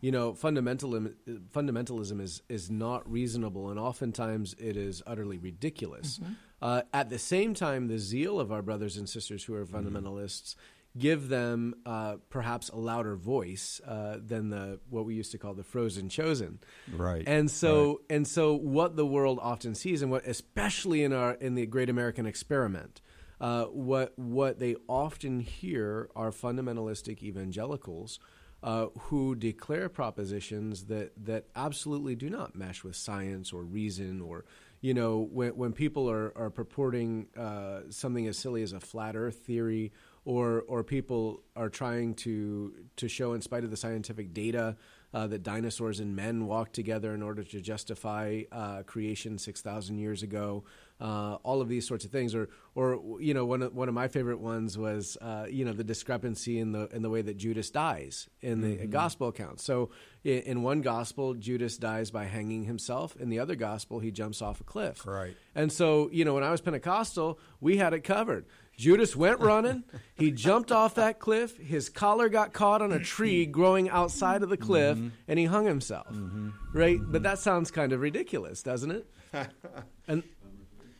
[0.00, 1.14] You know, fundamentalism
[1.52, 6.18] fundamentalism is is not reasonable, and oftentimes it is utterly ridiculous.
[6.18, 6.32] Mm-hmm.
[6.62, 10.54] Uh, at the same time, the zeal of our brothers and sisters who are fundamentalists.
[10.54, 10.60] Mm-hmm
[10.98, 15.54] give them uh, perhaps a louder voice uh, than the what we used to call
[15.54, 16.58] the frozen chosen.
[16.92, 17.24] Right.
[17.26, 17.96] And so right.
[18.10, 21.90] and so what the world often sees, and what especially in our in the Great
[21.90, 23.00] American Experiment,
[23.40, 28.18] uh, what what they often hear are fundamentalistic evangelicals.
[28.66, 34.44] Uh, who declare propositions that, that absolutely do not mesh with science or reason or
[34.80, 39.14] you know when, when people are, are purporting uh, something as silly as a flat
[39.14, 39.92] earth theory
[40.26, 44.76] or or people are trying to to show, in spite of the scientific data,
[45.14, 49.98] uh, that dinosaurs and men walked together in order to justify uh, creation six thousand
[49.98, 50.64] years ago.
[51.00, 53.94] Uh, all of these sorts of things, or or you know, one of, one of
[53.94, 57.36] my favorite ones was uh, you know the discrepancy in the in the way that
[57.36, 58.90] Judas dies in the mm-hmm.
[58.90, 59.60] gospel account.
[59.60, 59.90] So
[60.24, 63.14] in, in, one gospel, Judas dies by hanging himself.
[63.16, 65.06] In the other gospel, he jumps off a cliff.
[65.06, 65.36] Right.
[65.54, 68.46] And so you know, when I was Pentecostal, we had it covered.
[68.76, 69.84] Judas went running.
[70.18, 71.58] He jumped off that cliff.
[71.58, 75.08] His collar got caught on a tree growing outside of the cliff, mm-hmm.
[75.28, 76.08] and he hung himself.
[76.08, 76.48] Mm-hmm.
[76.72, 76.98] Right?
[76.98, 79.06] But that sounds kind of ridiculous, doesn't it?
[80.08, 80.22] and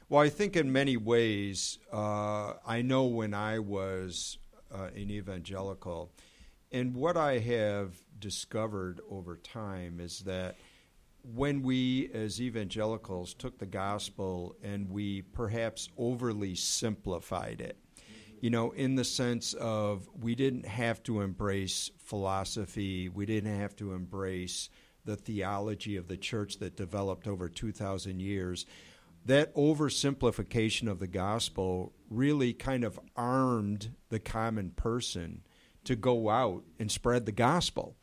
[0.09, 4.39] well, I think in many ways, uh, I know when I was
[4.73, 6.13] uh, an evangelical,
[6.71, 10.57] and what I have discovered over time is that
[11.35, 17.77] when we as evangelicals took the gospel and we perhaps overly simplified it,
[18.41, 23.75] you know, in the sense of we didn't have to embrace philosophy, we didn't have
[23.77, 24.69] to embrace
[25.05, 28.67] the theology of the church that developed over 2,000 years.
[29.27, 35.43] That oversimplification of the gospel really kind of armed the common person
[35.85, 37.97] to go out and spread the gospel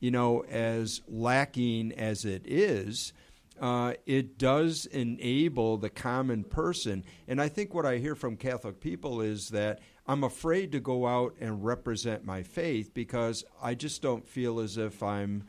[0.00, 3.12] you know, as lacking as it is,
[3.60, 7.04] uh, it does enable the common person.
[7.28, 11.06] And I think what I hear from Catholic people is that I'm afraid to go
[11.06, 15.44] out and represent my faith because I just don't feel as if I'm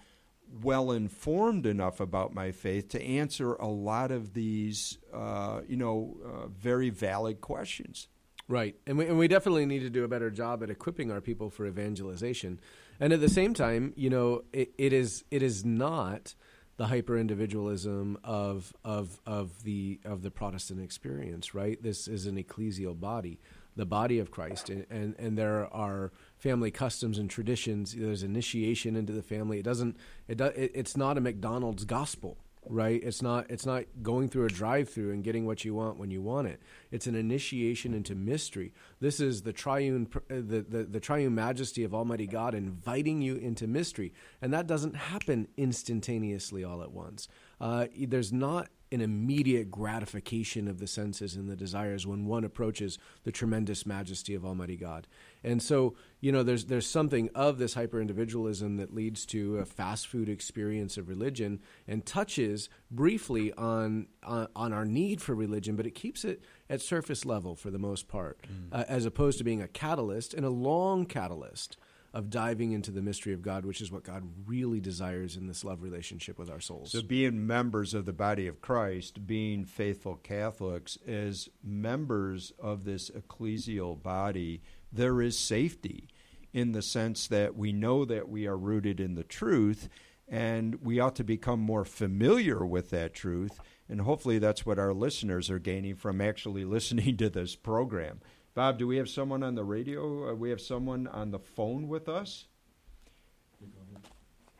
[0.62, 6.18] well informed enough about my faith to answer a lot of these, uh, you know,
[6.26, 8.08] uh, very valid questions.
[8.48, 11.22] Right, and we, and we definitely need to do a better job at equipping our
[11.22, 12.60] people for evangelization.
[13.00, 16.36] And at the same time, you know, it, it is it is not
[16.76, 21.82] the hyper individualism of of of the of the Protestant experience, right?
[21.82, 23.40] This is an ecclesial body,
[23.76, 26.12] the body of Christ, and and, and there are
[26.42, 27.94] family customs and traditions.
[27.94, 29.60] There's initiation into the family.
[29.60, 29.96] It doesn't.
[30.28, 33.00] It, do, it it's not a McDonald's gospel, right?
[33.04, 36.22] It's not it's not going through a drive-through and getting what you want when you
[36.22, 36.60] want it.
[36.90, 38.74] It's an initiation into mystery.
[39.00, 43.36] This is the triune uh, the, the, the triune majesty of Almighty God inviting you
[43.36, 47.28] into mystery, and that doesn't happen instantaneously all at once.
[47.60, 52.98] Uh, there's not an immediate gratification of the senses and the desires when one approaches
[53.24, 55.08] the tremendous majesty of Almighty God.
[55.44, 59.66] And so, you know, there's there's something of this hyper individualism that leads to a
[59.66, 65.76] fast food experience of religion and touches briefly on, on, on our need for religion,
[65.76, 68.68] but it keeps it at surface level for the most part, mm.
[68.72, 71.78] uh, as opposed to being a catalyst and a long catalyst
[72.14, 75.64] of diving into the mystery of God, which is what God really desires in this
[75.64, 76.92] love relationship with our souls.
[76.92, 83.10] So, being members of the body of Christ, being faithful Catholics, as members of this
[83.10, 86.10] ecclesial body, there is safety
[86.54, 89.88] in the sense that we know that we are rooted in the truth
[90.28, 93.60] and we ought to become more familiar with that truth.
[93.90, 98.20] And hopefully, that's what our listeners are gaining from actually listening to this program.
[98.54, 100.30] Bob, do we have someone on the radio?
[100.30, 102.46] Uh, we have someone on the phone with us?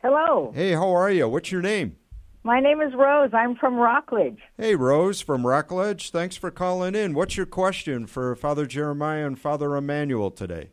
[0.02, 0.50] Hello.
[0.54, 1.28] Hey, how are you?
[1.28, 1.96] What's your name?
[2.42, 3.30] My name is Rose.
[3.34, 4.38] I'm from Rockledge.
[4.56, 6.10] Hey, Rose from Rockledge.
[6.10, 7.12] Thanks for calling in.
[7.12, 10.70] What's your question for Father Jeremiah and Father Emmanuel today?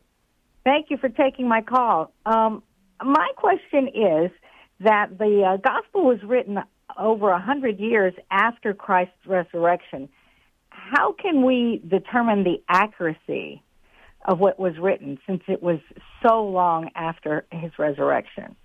[0.63, 2.13] Thank you for taking my call.
[2.25, 2.63] Um,
[3.03, 4.32] my question is
[4.79, 6.60] that the uh, gospel was written
[6.97, 10.10] over a hundred years after Christ's resurrection
[10.91, 13.62] how can we determine the accuracy
[14.25, 15.80] of what was written since it was
[16.23, 18.56] so long after his resurrection?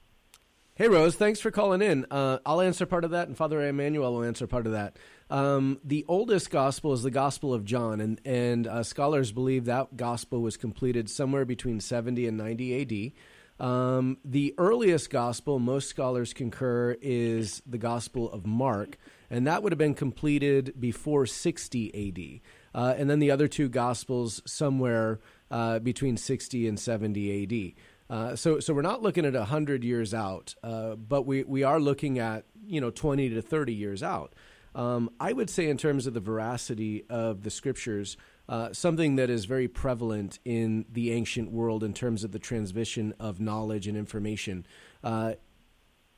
[0.76, 2.04] Hey, Rose, thanks for calling in.
[2.10, 4.96] Uh, I'll answer part of that, and Father Emmanuel will answer part of that.
[5.30, 9.96] Um, the oldest gospel is the Gospel of John, and, and uh, scholars believe that
[9.96, 13.12] gospel was completed somewhere between 70 and 90
[13.60, 13.64] AD.
[13.64, 18.98] Um, the earliest gospel, most scholars concur, is the Gospel of Mark,
[19.30, 22.42] and that would have been completed before 60
[22.74, 22.80] AD.
[22.80, 27.84] Uh, and then the other two gospels somewhere uh, between 60 and 70 AD.
[28.10, 31.80] Uh, so, so we're not looking at 100 years out, uh, but we, we are
[31.80, 34.34] looking at, you know, 20 to 30 years out.
[34.74, 38.16] Um, I would say, in terms of the veracity of the scriptures,
[38.48, 43.14] uh, something that is very prevalent in the ancient world in terms of the transmission
[43.20, 44.66] of knowledge and information.
[45.02, 45.34] Uh,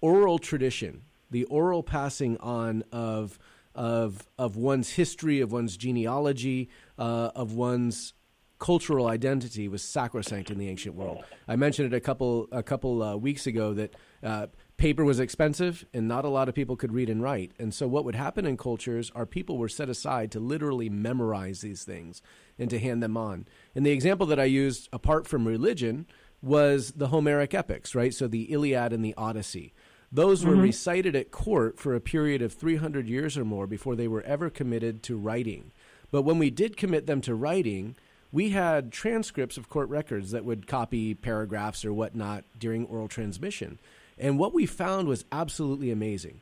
[0.00, 3.38] oral tradition, the oral passing on of
[3.74, 8.14] of of one's history, of one's genealogy, uh, of one's
[8.58, 11.22] cultural identity was sacrosanct in the ancient world.
[11.46, 15.84] I mentioned it a couple a couple uh, weeks ago that uh, paper was expensive
[15.92, 17.52] and not a lot of people could read and write.
[17.58, 21.60] And so what would happen in cultures are people were set aside to literally memorize
[21.60, 22.22] these things
[22.58, 23.46] and to hand them on.
[23.74, 26.06] And the example that I used apart from religion
[26.42, 28.12] was the Homeric epics, right?
[28.12, 29.74] So the Iliad and the Odyssey.
[30.12, 30.62] Those were mm-hmm.
[30.62, 34.50] recited at court for a period of 300 years or more before they were ever
[34.50, 35.72] committed to writing.
[36.10, 37.96] But when we did commit them to writing,
[38.32, 43.78] we had transcripts of court records that would copy paragraphs or whatnot during oral transmission.
[44.18, 46.40] And what we found was absolutely amazing.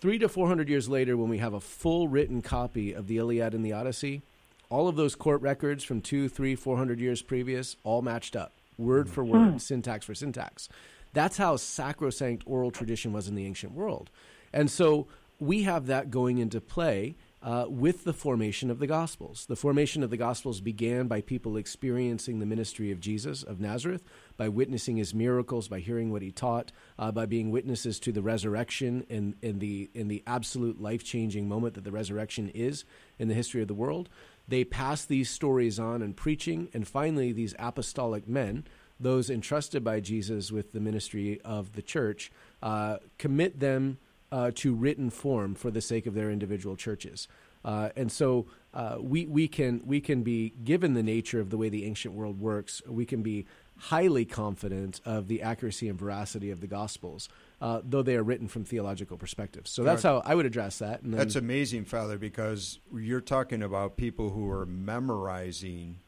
[0.00, 3.54] Three to 400 years later, when we have a full written copy of the Iliad
[3.54, 4.22] and the Odyssey,
[4.68, 9.08] all of those court records from two, three, 400 years previous all matched up, word
[9.08, 9.60] for word, mm.
[9.60, 10.68] syntax for syntax.
[11.12, 14.10] That's how sacrosanct oral tradition was in the ancient world.
[14.52, 19.46] And so we have that going into play uh, with the formation of the Gospels.
[19.46, 24.04] The formation of the Gospels began by people experiencing the ministry of Jesus of Nazareth,
[24.36, 28.22] by witnessing his miracles, by hearing what he taught, uh, by being witnesses to the
[28.22, 32.84] resurrection and, in the, in the absolute life changing moment that the resurrection is
[33.18, 34.08] in the history of the world.
[34.46, 38.64] They pass these stories on in preaching, and finally, these apostolic men,
[39.02, 42.30] those entrusted by Jesus with the ministry of the church,
[42.62, 43.98] uh, commit them
[44.30, 47.28] uh, to written form for the sake of their individual churches.
[47.64, 51.56] Uh, and so uh, we, we, can, we can be, given the nature of the
[51.56, 56.50] way the ancient world works, we can be highly confident of the accuracy and veracity
[56.50, 57.28] of the Gospels,
[57.60, 59.70] uh, though they are written from theological perspectives.
[59.70, 61.02] So that's how I would address that.
[61.02, 65.98] Then, that's amazing, Father, because you're talking about people who are memorizing–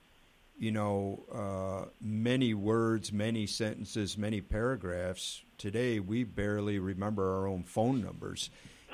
[0.59, 5.43] you know, uh, many words, many sentences, many paragraphs.
[5.59, 8.51] Today, we barely remember our own phone numbers.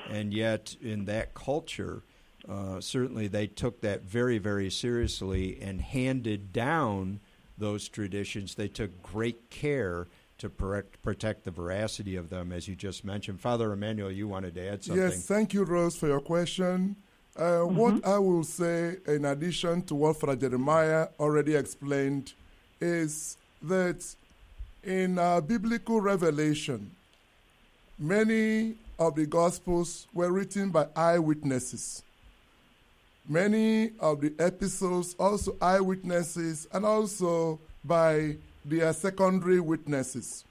[0.09, 2.03] And yet, in that culture,
[2.49, 7.19] uh, certainly they took that very, very seriously and handed down
[7.57, 8.55] those traditions.
[8.55, 10.07] They took great care
[10.39, 13.39] to protect the veracity of them, as you just mentioned.
[13.39, 15.03] Father Emmanuel, you wanted to add something.
[15.03, 16.95] Yes, thank you, Rose, for your question.
[17.35, 17.75] Uh, mm-hmm.
[17.75, 22.33] What I will say, in addition to what Father Jeremiah already explained,
[22.79, 24.03] is that
[24.83, 26.91] in our biblical revelation,
[27.97, 32.03] many of the Gospels were written by eyewitnesses.
[33.29, 40.43] Many of the epistles also eyewitnesses and also by their secondary witnesses.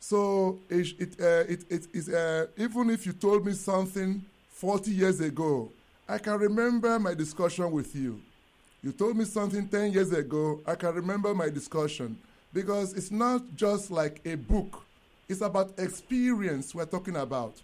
[0.00, 4.90] So it, it, uh, it, it is, uh, even if you told me something 40
[4.90, 5.70] years ago,
[6.10, 8.20] I can remember my discussion with you.
[8.82, 10.58] You told me something 10 years ago.
[10.66, 12.18] I can remember my discussion
[12.52, 14.82] because it's not just like a book,
[15.28, 17.54] it's about experience we're talking about.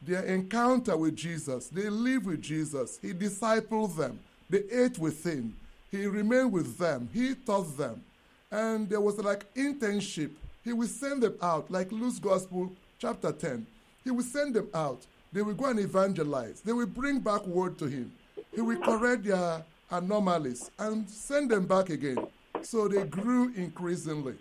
[0.00, 5.54] Their encounter with Jesus, they live with Jesus, He discipled them, they ate with Him,
[5.90, 8.02] He remained with them, He taught them.
[8.50, 10.30] And there was like internship.
[10.64, 13.66] He will send them out, like Luke's Gospel, chapter 10.
[14.04, 15.04] He will send them out.
[15.32, 16.60] They will go and evangelize.
[16.60, 18.12] They will bring back word to him.
[18.52, 22.26] He will correct their anomalies and send them back again.
[22.62, 24.34] So they grew increasingly.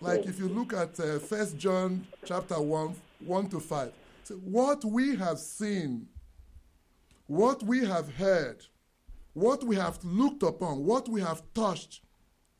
[0.00, 3.92] Like if you look at uh, First uh, John chapter 1, 1 to 5.
[4.24, 6.06] So what we have seen,
[7.26, 8.64] what we have heard,
[9.34, 12.00] what we have looked upon, what we have touched,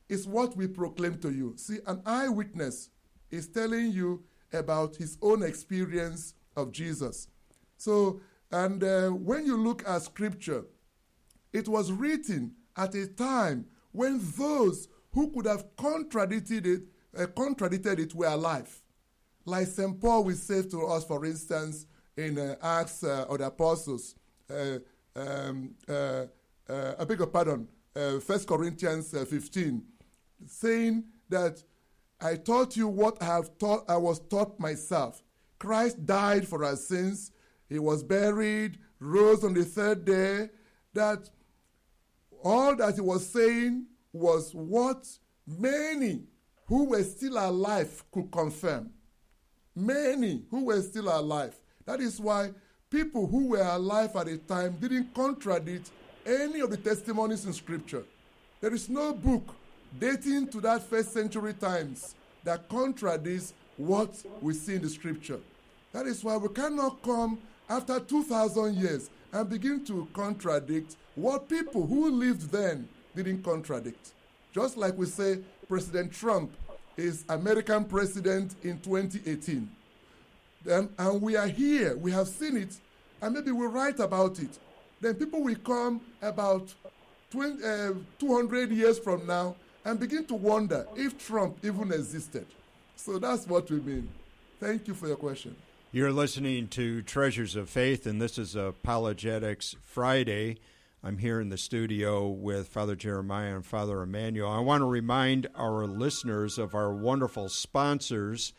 [0.08, 1.54] is what we proclaim to you.
[1.56, 2.90] See, an eyewitness
[3.30, 7.28] is telling you about his own experience of Jesus.
[7.78, 8.20] So,
[8.50, 10.64] and uh, when you look at scripture,
[11.52, 16.82] it was written at a time when those who could have contradicted it,
[17.16, 18.82] uh, contradicted it were alive.
[19.44, 19.98] Like St.
[19.98, 24.14] Paul will say to us, for instance, in uh, Acts uh, of the Apostles,
[24.50, 24.78] uh,
[25.16, 26.26] um, uh,
[26.68, 27.66] I beg your pardon,
[27.96, 29.82] uh, 1 Corinthians 15,
[30.46, 31.62] saying that
[32.20, 35.22] I taught you what I have taught, I was taught myself.
[35.58, 37.30] Christ died for our sins
[37.68, 40.48] he was buried, rose on the third day,
[40.94, 41.28] that
[42.42, 45.06] all that he was saying was what
[45.46, 46.22] many
[46.66, 48.90] who were still alive could confirm.
[49.74, 51.54] Many who were still alive.
[51.84, 52.50] That is why
[52.90, 55.90] people who were alive at the time didn't contradict
[56.26, 58.04] any of the testimonies in Scripture.
[58.60, 59.54] There is no book
[59.98, 62.14] dating to that first century times
[62.44, 64.10] that contradicts what
[64.40, 65.40] we see in the Scripture.
[65.92, 67.38] That is why we cannot come
[67.68, 74.12] after 2,000 years and begin to contradict what people who lived then didn't contradict.
[74.52, 76.50] Just like we say President Trump
[76.96, 79.70] is American president in 2018.
[80.64, 82.76] Then, and we are here, we have seen it,
[83.20, 84.58] and maybe we write about it.
[85.00, 86.74] Then people will come about
[87.30, 89.54] 20, uh, 200 years from now
[89.84, 92.46] and begin to wonder if Trump even existed.
[92.96, 94.08] So that's what we mean.
[94.58, 95.54] Thank you for your question.
[95.90, 100.58] You're listening to Treasures of Faith, and this is Apologetics Friday.
[101.02, 104.50] I'm here in the studio with Father Jeremiah and Father Emmanuel.
[104.50, 108.52] I want to remind our listeners of our wonderful sponsors.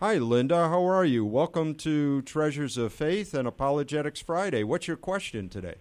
[0.00, 0.70] Hi, Linda.
[0.70, 1.26] How are you?
[1.26, 4.64] Welcome to Treasures of Faith and Apologetics Friday.
[4.64, 5.74] What's your question today?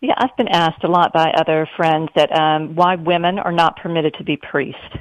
[0.00, 3.76] Yeah, I've been asked a lot by other friends that um, why women are not
[3.78, 4.96] permitted to be priests.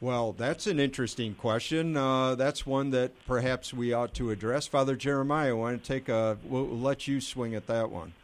[0.00, 1.96] Well, that's an interesting question.
[1.96, 4.66] Uh, that's one that perhaps we ought to address.
[4.66, 6.36] Father Jeremiah, I want to take a.
[6.42, 8.14] We'll let you swing at that one.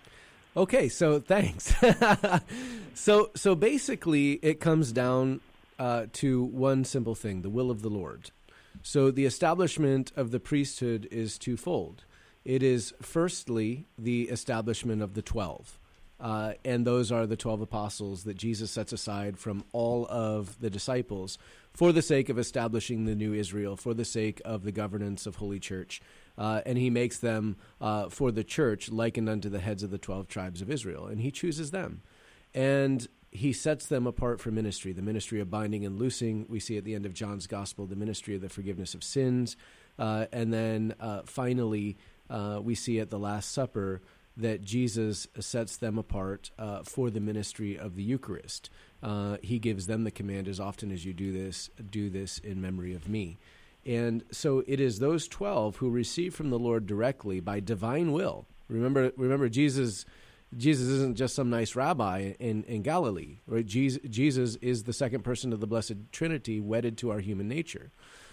[0.58, 1.72] Okay, so thanks.
[2.94, 5.40] so so basically, it comes down
[5.78, 8.32] uh, to one simple thing: the will of the Lord.
[8.82, 12.04] So the establishment of the priesthood is twofold.
[12.44, 15.78] It is firstly the establishment of the 12.
[16.20, 20.70] Uh, and those are the 12 apostles that Jesus sets aside from all of the
[20.70, 21.38] disciples
[21.72, 25.36] for the sake of establishing the new Israel, for the sake of the governance of
[25.36, 26.00] Holy Church.
[26.38, 29.98] Uh, and he makes them uh, for the church likened unto the heads of the
[29.98, 31.06] 12 tribes of Israel.
[31.06, 32.02] And he chooses them.
[32.54, 36.46] And he sets them apart for ministry the ministry of binding and loosing.
[36.48, 39.56] We see at the end of John's gospel the ministry of the forgiveness of sins.
[39.98, 41.98] Uh, and then uh, finally,
[42.30, 44.00] uh, we see at the Last Supper
[44.36, 48.70] that Jesus sets them apart uh, for the ministry of the Eucharist.
[49.42, 52.94] He gives them the command, as often as you do this, do this in memory
[52.94, 53.38] of me.
[53.88, 58.44] And so it is those 12 who receive from the Lord directly by divine will.
[58.68, 60.04] Remember, remember Jesus.
[60.56, 63.66] Jesus isn't just some nice rabbi in, in Galilee, right?
[63.66, 67.90] Jesus, Jesus is the second person of the Blessed Trinity, wedded to our human nature.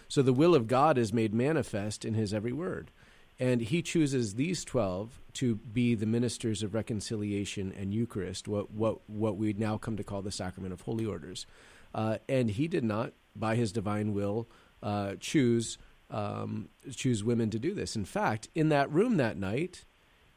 [0.08, 2.91] So the will of God is made manifest in his every word.
[3.39, 9.10] And he chooses these 12 to be the ministers of reconciliation and Eucharist, what, what,
[9.10, 11.45] what we now come to call the sacrament of holy orders.
[11.93, 14.47] Uh, and he did not, by his divine will,
[14.84, 15.78] uh, choose,
[16.09, 17.95] um, choose women to do this.
[17.95, 19.86] In fact, in that room that night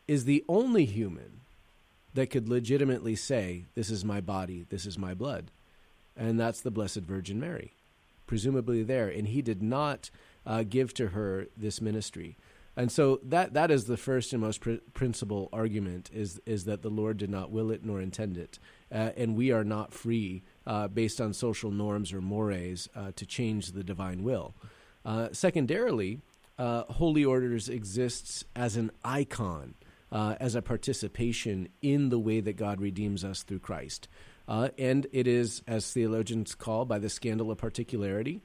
[0.07, 1.41] is the only human
[2.15, 5.51] that could legitimately say, This is my body, this is my blood.
[6.17, 7.75] And that's the Blessed Virgin Mary,
[8.27, 9.09] presumably there.
[9.09, 10.11] And he did not
[10.45, 12.37] uh, give to her this ministry.
[12.79, 16.83] And so that that is the first and most pr- principal argument is is that
[16.83, 18.61] the Lord did not will it nor intend it,
[18.93, 23.25] uh, and we are not free uh, based on social norms or mores uh, to
[23.25, 24.55] change the divine will.
[25.05, 26.21] Uh, secondarily,
[26.59, 29.75] uh, holy orders exists as an icon,
[30.13, 34.09] uh, as a participation in the way that God redeems us through Christ,
[34.47, 38.43] and it is as theologians call by the scandal of particularity.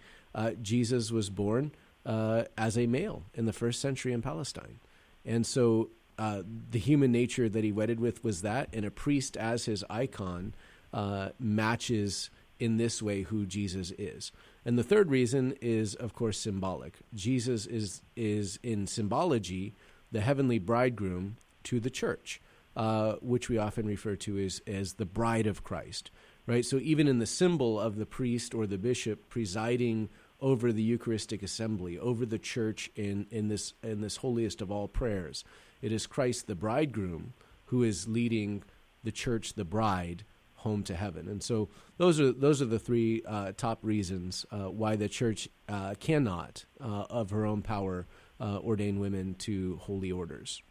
[0.62, 1.72] Jesus was born
[2.06, 4.80] as a male in the first century in Palestine.
[5.26, 9.38] And so uh, the human nature that he wedded with was that, and a priest
[9.38, 10.54] as his icon
[10.94, 12.30] uh, matches
[12.60, 14.32] in this way who Jesus is.
[14.64, 17.00] And the third reason is, of course, symbolic.
[17.14, 19.76] Jesus is is in symbology
[20.12, 22.42] the heavenly bridegroom to the church,
[22.78, 26.12] uh, which we often refer to as as the bride of Christ.
[26.46, 26.66] Right.
[26.66, 30.10] So even in the symbol of the priest or the bishop presiding
[30.42, 34.88] over the Eucharistic assembly, over the church in, in this in this holiest of all
[34.88, 35.44] prayers,
[35.82, 37.34] it is Christ the bridegroom
[37.66, 38.64] who is leading
[39.04, 40.24] the church, the bride,
[40.64, 41.28] home to heaven.
[41.28, 45.50] And so those are those are the three uh, top reasons uh, why the church
[45.70, 48.08] uh, cannot, uh, of her own power,
[48.40, 50.62] uh, ordain women to holy orders.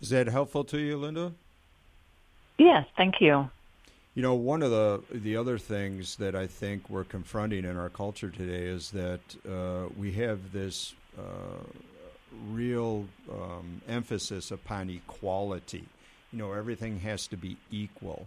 [0.00, 1.32] Is that helpful to you, Linda?
[2.58, 3.48] Yes, thank you.
[4.14, 7.90] You know, one of the the other things that I think we're confronting in our
[7.90, 10.94] culture today is that uh, we have this
[12.50, 15.84] real um, emphasis upon equality.
[16.32, 18.26] You know, everything has to be equal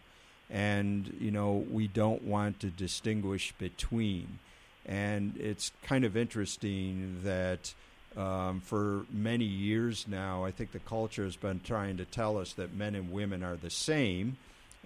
[0.50, 4.40] and you know we don't want to distinguish between.
[4.86, 7.74] And it's kind of interesting that
[8.16, 12.54] um, for many years now, I think the culture has been trying to tell us
[12.54, 14.38] that men and women are the same,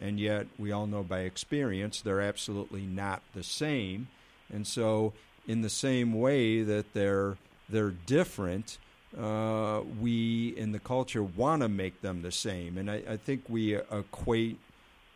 [0.01, 4.07] and yet we all know by experience they're absolutely not the same.
[4.51, 5.13] And so,
[5.47, 7.37] in the same way that they're
[7.69, 8.79] they're different,
[9.17, 13.43] uh, we in the culture want to make them the same, and I, I think
[13.47, 14.57] we equate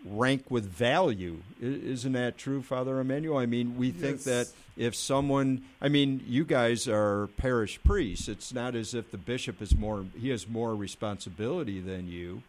[0.05, 1.37] rank with value.
[1.59, 3.37] Isn't that true, Father Emmanuel?
[3.37, 3.99] I mean, we yes.
[3.99, 4.47] think that
[4.77, 8.27] if someone, I mean, you guys are parish priests.
[8.27, 12.43] It's not as if the bishop is more, he has more responsibility than you,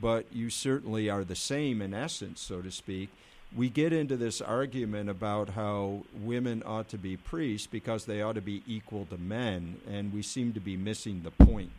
[0.00, 3.10] but you certainly are the same in essence, so to speak.
[3.54, 8.34] We get into this argument about how women ought to be priests because they ought
[8.34, 11.70] to be equal to men, and we seem to be missing the point.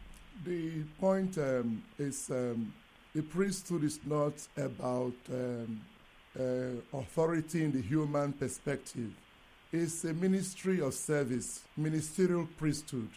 [0.46, 2.74] The point um, is um,
[3.18, 5.82] the priesthood is not about um,
[6.40, 9.10] uh, authority in the human perspective.
[9.74, 13.10] It's a ministry of service, ministerial priesthood.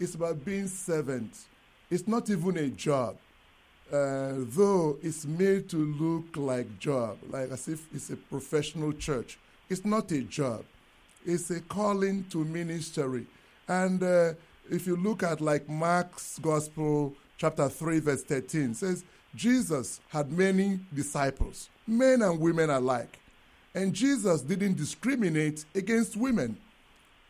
[0.00, 1.32] It's about being servant.
[1.88, 3.18] It's not even a job,
[3.92, 9.38] uh, though it's made to look like job, like as if it's a professional church.
[9.70, 10.64] It's not a job.
[11.24, 13.26] It's a calling to ministry.
[13.68, 14.32] And uh,
[14.68, 19.04] if you look at like Mark's Gospel, chapter 3, verse 13, says,
[19.36, 23.20] Jesus had many disciples, men and women alike.
[23.74, 26.56] And Jesus didn't discriminate against women.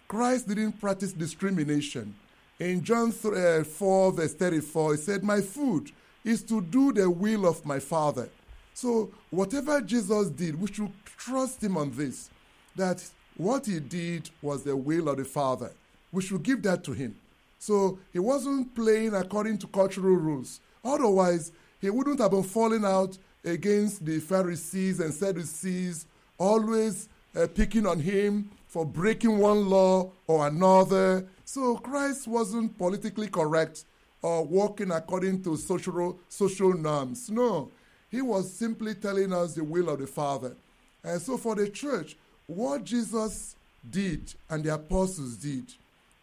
[0.06, 2.14] Christ didn't practice discrimination.
[2.60, 5.90] In John 3, uh, 4, verse 34, he said, My food
[6.24, 8.28] is to do the will of my Father.
[8.72, 12.30] So, whatever Jesus did, we should trust him on this
[12.76, 13.02] that
[13.36, 15.72] what he did was the will of the Father.
[16.12, 17.16] We should give that to him.
[17.58, 20.60] So, he wasn't playing according to cultural rules.
[20.84, 21.50] Otherwise,
[21.80, 26.06] he wouldn't have been falling out against the Pharisees and Sadducees,
[26.38, 31.26] always uh, picking on him for breaking one law or another.
[31.44, 33.84] So Christ wasn't politically correct
[34.22, 37.30] or walking according to social, social norms.
[37.30, 37.70] No,
[38.10, 40.56] he was simply telling us the will of the Father.
[41.04, 42.16] And so for the church,
[42.46, 43.54] what Jesus
[43.88, 45.72] did and the apostles did,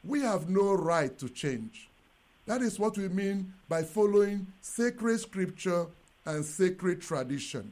[0.04, 1.90] we have no right to change.
[2.46, 5.86] That is what we mean by following sacred scripture
[6.26, 7.72] and sacred tradition,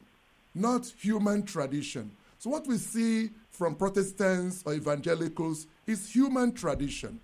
[0.56, 2.12] not human tradition.
[2.40, 7.20] So, what we see from Protestants or evangelicals is human tradition.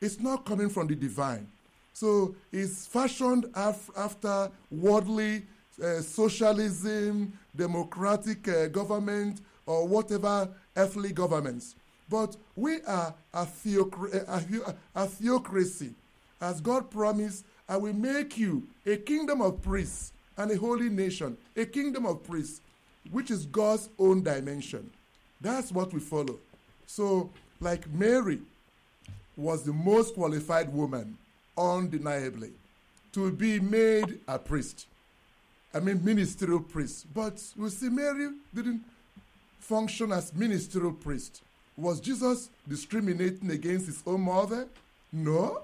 [0.00, 1.48] It's not coming from the divine.
[1.92, 5.42] So, it's fashioned af- after worldly
[5.82, 11.74] uh, socialism, democratic uh, government, or whatever earthly governments.
[12.08, 15.94] But we are a, theocr- a, a theocracy
[16.40, 21.36] as God promised, I will make you a kingdom of priests and a holy nation,
[21.56, 22.60] a kingdom of priests,
[23.10, 24.90] which is God's own dimension.
[25.40, 26.38] That's what we follow.
[26.86, 27.30] So,
[27.60, 28.40] like Mary
[29.36, 31.16] was the most qualified woman,
[31.56, 32.52] undeniably,
[33.12, 34.86] to be made a priest.
[35.72, 37.06] I mean, ministerial priest.
[37.14, 38.82] But we see Mary didn't
[39.60, 41.42] function as ministerial priest.
[41.76, 44.66] Was Jesus discriminating against his own mother?
[45.12, 45.62] No.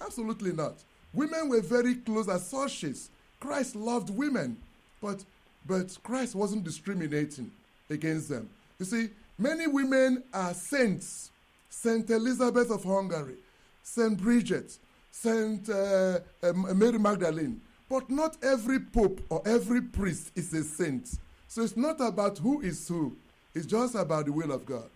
[0.00, 0.74] Absolutely not.
[1.12, 3.10] Women were very close associates.
[3.40, 4.56] Christ loved women,
[5.00, 5.24] but,
[5.66, 7.50] but Christ wasn't discriminating
[7.88, 8.48] against them.
[8.78, 11.30] You see, many women are saints.
[11.70, 13.36] Saint Elizabeth of Hungary,
[13.84, 14.76] Saint Bridget,
[15.12, 17.60] Saint uh, um, Mary Magdalene.
[17.88, 21.08] But not every pope or every priest is a saint.
[21.46, 23.16] So it's not about who is who.
[23.54, 24.90] It's just about the will of God.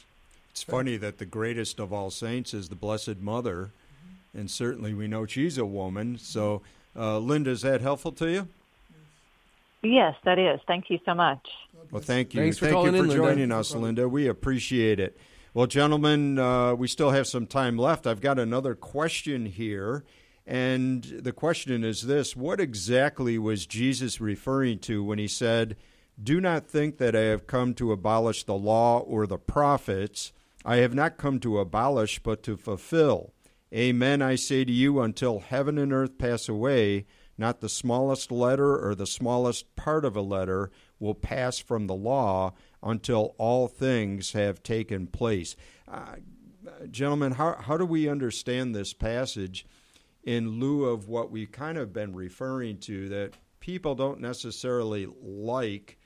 [0.51, 3.71] It's funny that the greatest of all saints is the Blessed Mother,
[4.35, 6.19] and certainly we know she's a woman.
[6.19, 6.63] So,
[6.97, 8.49] uh, Linda, is that helpful to you?
[9.83, 10.61] Yes, that is.
[10.67, 11.49] Thank you so much.
[11.91, 12.41] Well, thank you.
[12.41, 13.25] Thanks for thank calling you for in, Linda.
[13.25, 14.09] joining us, Linda.
[14.09, 15.19] We appreciate it.
[15.55, 18.07] Well, gentlemen, uh, we still have some time left.
[18.07, 20.05] I've got another question here.
[20.47, 25.77] And the question is this What exactly was Jesus referring to when he said,
[26.23, 30.33] Do not think that I have come to abolish the law or the prophets?
[30.65, 33.33] I have not come to abolish, but to fulfill.
[33.75, 37.07] Amen, I say to you, until heaven and earth pass away,
[37.39, 41.95] not the smallest letter or the smallest part of a letter will pass from the
[41.95, 42.53] law
[42.83, 45.57] until all things have taken place.
[45.89, 46.17] Uh,
[46.91, 49.67] gentlemen, how, how do we understand this passage
[50.23, 55.99] in lieu of what we've kind of been referring to that people don't necessarily like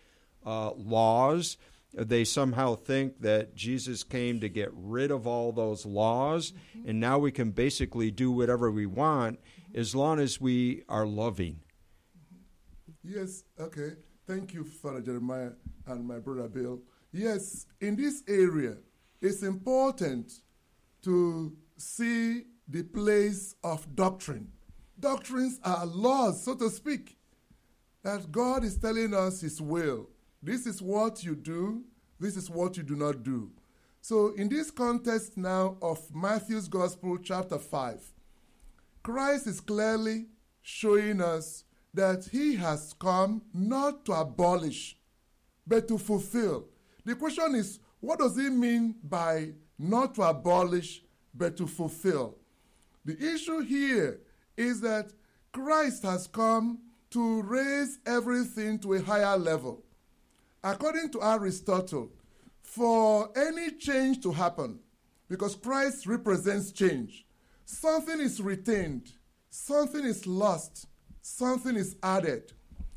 [0.45, 1.57] uh, laws?
[1.95, 6.91] They somehow think that Jesus came to get rid of all those laws, mm-hmm.
[6.91, 9.41] and now we can basically do whatever we want
[9.75, 11.61] as long as we are loving.
[13.03, 13.93] Yes, okay.
[14.27, 15.53] Thank you, Father Jeremiah
[15.87, 16.81] and my brother Bill.
[17.13, 18.77] Yes, in this area,
[19.23, 20.33] it's important
[21.03, 24.49] to see the place of doctrine.
[24.99, 27.17] Doctrines are laws, so to speak,
[28.03, 30.09] that God is telling us His will.
[30.47, 31.83] This is what you do,
[32.21, 33.51] this is what you do not do.
[34.01, 38.01] So, in this context now of Matthew's Gospel, chapter 5,
[39.03, 40.27] Christ is clearly
[40.63, 44.97] showing us that he has come not to abolish,
[45.67, 46.69] but to fulfill.
[47.05, 51.03] The question is, what does he mean by not to abolish,
[51.35, 52.37] but to fulfill?
[53.05, 54.21] The issue here
[54.57, 55.11] is that
[55.51, 56.79] Christ has come
[57.11, 59.83] to raise everything to a higher level.
[60.69, 62.11] According to Aristotle,
[62.61, 64.81] for any change to happen,
[65.29, 67.25] because Christ represents change,
[67.65, 69.13] something is retained,
[69.49, 70.89] something is lost,
[71.23, 72.53] something is added.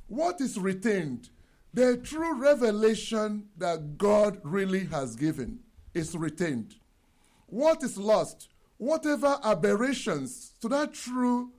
[0.08, 1.30] What is retained?
[1.72, 5.60] The true revelation that God really has given
[5.94, 6.74] is retained.
[7.46, 8.50] What is lost?
[8.78, 11.52] Whatever aberrations to that true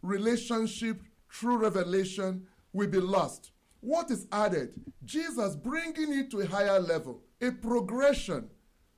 [0.00, 3.50] relationship, true revelation will be lost.
[3.80, 4.74] What is added?
[5.04, 8.50] Jesus bringing it to a higher level, a progression.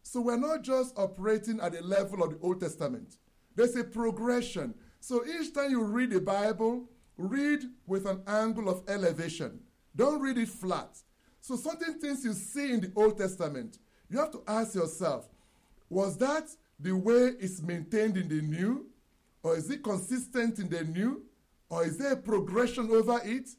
[0.03, 3.17] So we're not just operating at the level of the Old Testament.
[3.55, 4.75] There's a progression.
[5.01, 9.61] So each time you read the Bible, read with an angle of elevation.
[9.95, 10.99] Don't read it flat.
[11.41, 13.79] So, certain things you see in the Old Testament,
[14.09, 15.29] you have to ask yourself
[15.91, 16.49] was that
[16.81, 18.87] the way it's maintained in the New?
[19.43, 21.23] Or is it consistent in the New?
[21.69, 23.51] Or is there a progression over it?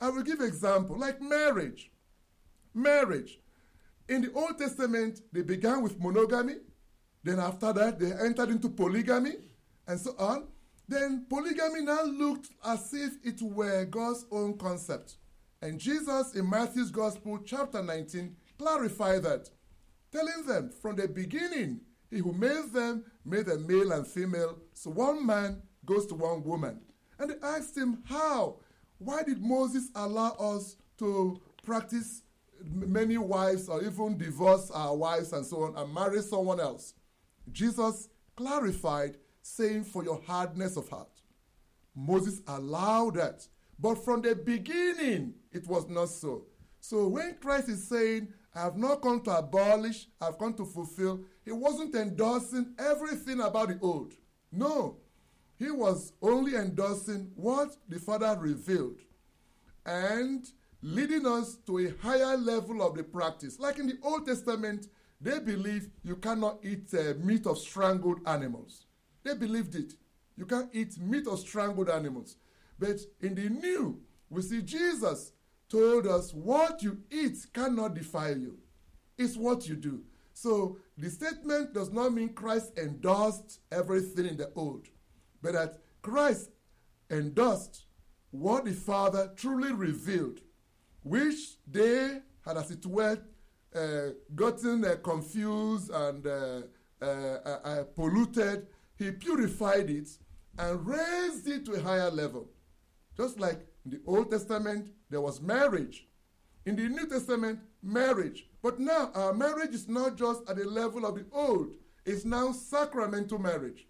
[0.00, 1.90] I will give example like marriage.
[2.74, 3.40] Marriage.
[4.08, 6.56] In the Old Testament, they began with monogamy.
[7.24, 9.34] Then after that, they entered into polygamy
[9.86, 10.46] and so on.
[10.88, 15.16] Then polygamy now looked as if it were God's own concept.
[15.60, 19.50] And Jesus in Matthew's Gospel, chapter 19, clarified that,
[20.12, 21.80] telling them from the beginning,
[22.10, 26.44] he who made them made them male and female, so one man goes to one
[26.44, 26.80] woman.
[27.18, 28.60] And they asked him, How?
[28.98, 32.22] Why did Moses allow us to practice
[32.64, 36.94] many wives or even divorce our wives and so on and marry someone else?
[37.52, 41.08] Jesus clarified saying, For your hardness of heart.
[41.94, 43.46] Moses allowed that.
[43.78, 46.46] But from the beginning, it was not so.
[46.80, 51.20] So when Christ is saying, I have not come to abolish, I've come to fulfill,
[51.44, 54.14] he wasn't endorsing everything about the old.
[54.50, 54.96] No.
[55.58, 59.00] He was only endorsing what the Father revealed
[59.84, 60.46] and
[60.82, 63.58] leading us to a higher level of the practice.
[63.58, 64.88] Like in the Old Testament,
[65.20, 68.86] they believe you cannot eat uh, meat of strangled animals.
[69.24, 69.94] They believed it.
[70.36, 72.36] You can't eat meat of strangled animals.
[72.78, 75.32] But in the new, we see Jesus
[75.70, 78.58] told us what you eat cannot defile you.
[79.16, 80.02] It's what you do.
[80.34, 84.86] So the statement does not mean Christ endorsed everything in the old,
[85.46, 86.50] but that Christ
[87.08, 87.84] endorsed
[88.32, 90.40] what the Father truly revealed,
[91.04, 93.16] which they had, as it were,
[93.72, 96.62] uh, gotten uh, confused and uh,
[97.00, 98.66] uh, uh, uh polluted
[98.98, 100.08] he purified it
[100.58, 102.48] and raised it to a higher level.
[103.16, 106.08] Just like in the Old Testament, there was marriage.
[106.64, 108.48] In the New Testament, marriage.
[108.62, 111.74] But now our marriage is not just at the level of the old,
[112.04, 113.86] it's now sacramental marriage.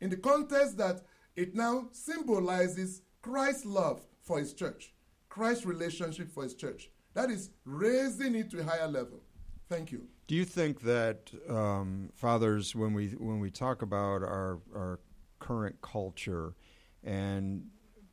[0.00, 1.02] In the context that
[1.36, 4.92] it now symbolizes Christ's love for his church,
[5.28, 6.90] Christ's relationship for his church.
[7.14, 9.20] That is raising it to a higher level.
[9.68, 10.06] Thank you.
[10.26, 15.00] Do you think that um, fathers, when we when we talk about our our
[15.38, 16.54] current culture
[17.02, 17.66] and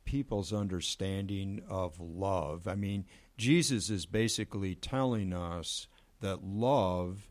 [0.04, 3.04] people's understanding of love, I mean,
[3.36, 5.86] Jesus is basically telling us
[6.20, 7.27] that love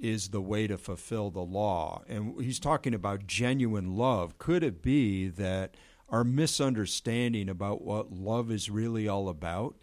[0.00, 2.02] is the way to fulfill the law.
[2.08, 4.38] And he's talking about genuine love.
[4.38, 5.76] Could it be that
[6.08, 9.76] our misunderstanding about what love is really all about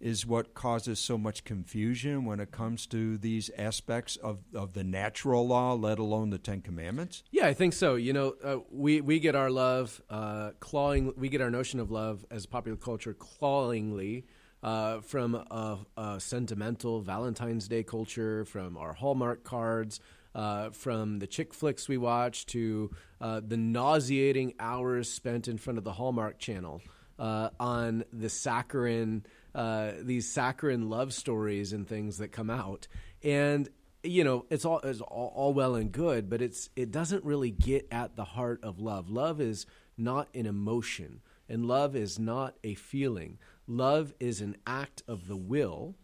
[0.00, 4.84] is what causes so much confusion when it comes to these aspects of, of the
[4.84, 7.22] natural law, let alone the Ten Commandments?
[7.30, 7.94] Yeah, I think so.
[7.94, 11.14] You know, uh, we we get our love uh, clawing.
[11.16, 14.24] We get our notion of love as popular culture clawingly
[14.64, 20.00] uh, from a, a, sentimental Valentine's Day culture, from our Hallmark cards,
[20.34, 22.90] uh, from the chick flicks we watch to
[23.20, 26.80] uh, the nauseating hours spent in front of the Hallmark Channel
[27.18, 32.88] uh, on the saccharine, uh, these saccharine love stories and things that come out,
[33.22, 33.68] and
[34.02, 37.50] you know it's all it's all, all well and good, but it's it doesn't really
[37.50, 39.10] get at the heart of love.
[39.10, 43.38] Love is not an emotion, and love is not a feeling.
[43.66, 45.96] Love is an act of the will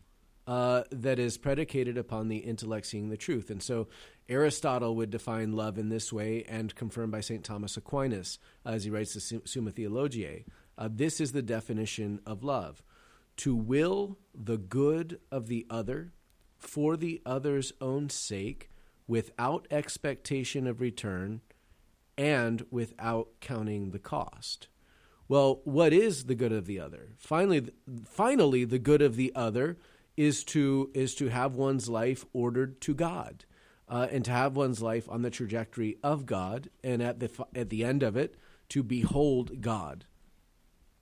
[0.46, 3.50] uh, that is predicated upon the intellect seeing the truth.
[3.50, 3.88] And so
[4.28, 7.44] Aristotle would define love in this way, and confirmed by St.
[7.44, 10.44] Thomas Aquinas as he writes the Summa Theologiae.
[10.78, 12.82] Uh, this is the definition of love
[13.36, 16.12] to will the good of the other
[16.58, 18.70] for the other's own sake
[19.06, 21.40] without expectation of return
[22.16, 24.68] and without counting the cost.
[25.30, 27.10] Well, what is the good of the other?
[27.16, 27.70] Finally,
[28.04, 29.78] finally, the good of the other
[30.16, 33.44] is to is to have one's life ordered to God,
[33.88, 37.70] uh, and to have one's life on the trajectory of God, and at the at
[37.70, 38.34] the end of it,
[38.70, 40.04] to behold God,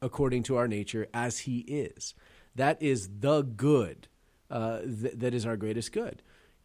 [0.02, 2.12] according to our nature as He is.
[2.54, 4.08] That is the good.
[4.50, 6.22] Uh, th- that is our greatest good,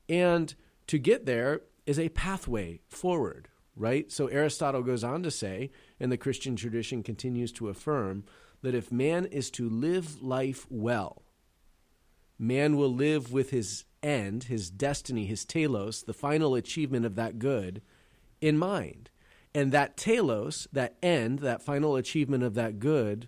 [0.10, 0.54] and
[0.88, 4.12] to get there is a pathway forward right?
[4.12, 8.24] So Aristotle goes on to say, and the Christian tradition continues to affirm,
[8.62, 11.24] that if man is to live life well,
[12.38, 17.40] man will live with his end, his destiny, his telos, the final achievement of that
[17.40, 17.82] good,
[18.42, 19.10] in mind.
[19.56, 23.28] And that telos, that end, that final achievement of that good,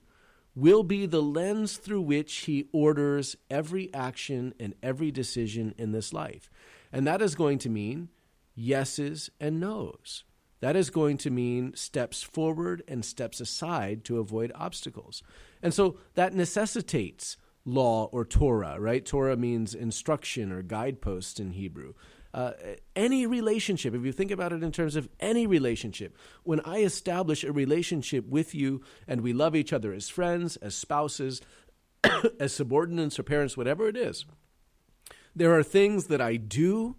[0.56, 6.14] will be the lens through which he orders every action and every decision in this
[6.14, 6.50] life.
[6.92, 8.10] And that is going to mean
[8.56, 10.24] yeses and nos.
[10.66, 15.22] That is going to mean steps forward and steps aside to avoid obstacles.
[15.62, 19.06] And so that necessitates law or Torah, right?
[19.06, 21.94] Torah means instruction or guidepost in Hebrew.
[22.34, 22.54] Uh,
[22.96, 27.44] any relationship, if you think about it in terms of any relationship, when I establish
[27.44, 31.44] a relationship with you and we love each other as friends, as spouses,
[32.40, 34.26] as subordinates or parents, whatever it is,
[35.36, 36.96] there are things that I do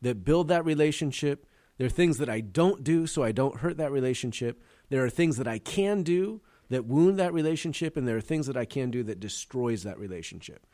[0.00, 1.44] that build that relationship
[1.80, 4.62] there are things that I don't do so I don't hurt that relationship.
[4.90, 8.46] There are things that I can do that wound that relationship, and there are things
[8.48, 10.66] that I can do that destroys that relationship.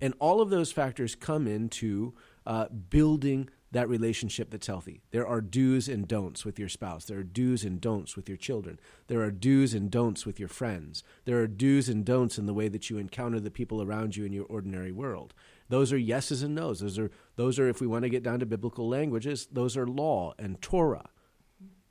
[0.00, 2.14] And all of those factors come into
[2.46, 5.00] uh, building that relationship that's healthy.
[5.10, 7.06] There are do's and don'ts with your spouse.
[7.06, 8.78] There are do's and don'ts with your children.
[9.08, 11.02] There are do's and don'ts with your friends.
[11.24, 14.24] There are do's and don'ts in the way that you encounter the people around you
[14.24, 15.34] in your ordinary world.
[15.70, 16.80] Those are yeses and nos.
[16.80, 19.86] Those are those are if we want to get down to biblical languages, those are
[19.86, 21.08] law and Torah.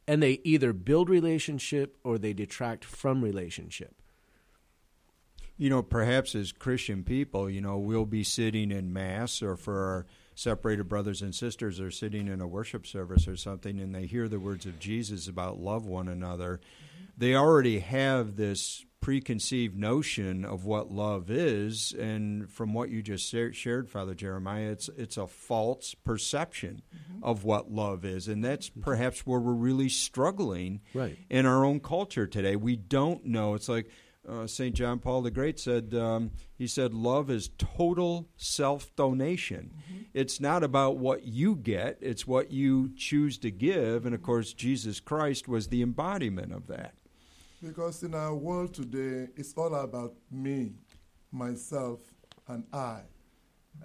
[0.08, 3.96] And they either build relationship or they detract from relationship.
[5.58, 9.86] You know, perhaps as Christian people, you know, we'll be sitting in mass or for
[9.86, 14.08] our separated brothers and sisters are sitting in a worship service or something and they
[14.08, 16.60] hear the words of Jesus about love one another.
[17.18, 23.34] They already have this preconceived notion of what love is, and from what you just
[23.54, 27.24] shared, Father Jeremiah, it's it's a false perception mm-hmm.
[27.24, 28.82] of what love is, and that's mm-hmm.
[28.82, 31.18] perhaps where we're really struggling right.
[31.30, 32.56] in our own culture today.
[32.56, 33.56] We don't know.
[33.56, 33.90] It's like
[34.28, 35.94] uh, Saint John Paul the Great said.
[35.96, 39.74] Um, he said, "Love is total self donation.
[39.76, 40.02] Mm-hmm.
[40.14, 44.54] It's not about what you get; it's what you choose to give." And of course,
[44.54, 46.94] Jesus Christ was the embodiment of that.
[47.62, 50.74] Because in our world today, it's all about me,
[51.32, 52.00] myself,
[52.48, 53.02] and I.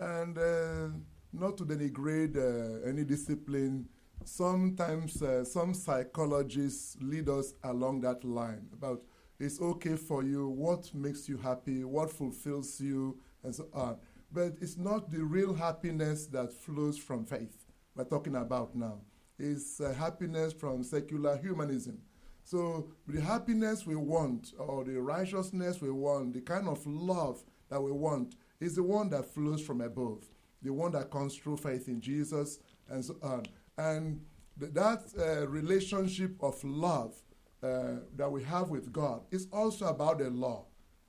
[0.00, 0.88] And uh,
[1.32, 3.86] not to denigrate uh, any discipline,
[4.24, 9.02] sometimes uh, some psychologists lead us along that line about
[9.38, 13.98] it's okay for you, what makes you happy, what fulfills you, and so on.
[14.32, 19.00] But it's not the real happiness that flows from faith we're talking about now.
[19.38, 21.98] It's uh, happiness from secular humanism
[22.46, 27.82] so the happiness we want, or the righteousness we want, the kind of love that
[27.82, 30.24] we want, is the one that flows from above,
[30.62, 33.46] the one that comes through faith in Jesus, and so on.
[33.76, 34.20] And
[34.60, 37.16] th- that uh, relationship of love
[37.64, 40.66] uh, that we have with God is also about the law.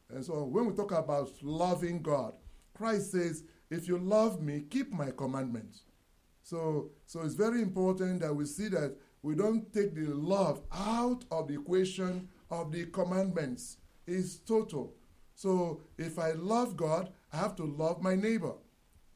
[0.09, 2.33] And so when we talk about loving God,
[2.73, 5.83] Christ says, If you love me, keep my commandments.
[6.41, 11.25] So, so it's very important that we see that we don't take the love out
[11.31, 13.77] of the equation of the commandments.
[14.05, 14.93] It's total.
[15.35, 18.53] So if I love God, I have to love my neighbor.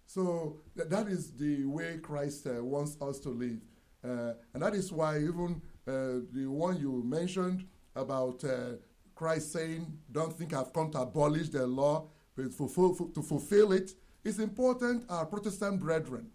[0.06, 3.62] So th- that is the way Christ uh, wants us to live.
[4.04, 8.74] Uh, and that is why even uh, the one you mentioned about uh,
[9.16, 13.94] Christ saying, Don't think I've come to abolish the law, but fulfill, to fulfill it,
[14.24, 16.30] it's important, our Protestant brethren,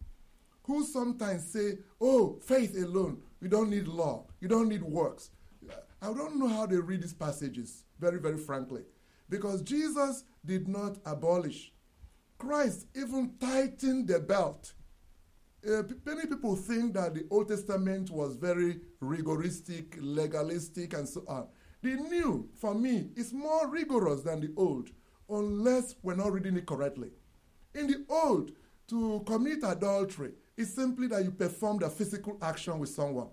[0.63, 5.31] who sometimes say, Oh, faith alone, you don't need law, you don't need works.
[6.03, 8.83] I don't know how they read these passages, very, very frankly,
[9.29, 11.73] because Jesus did not abolish.
[12.39, 14.75] Christ even tightened the belt.
[15.67, 21.49] Uh, many people think that the Old Testament was very rigoristic, legalistic, and so on.
[21.83, 24.91] The New, for me, is more rigorous than the Old,
[25.29, 27.11] unless we're not reading it correctly.
[27.75, 28.53] In the Old,
[28.89, 33.29] to commit adultery is simply that you performed a physical action with someone.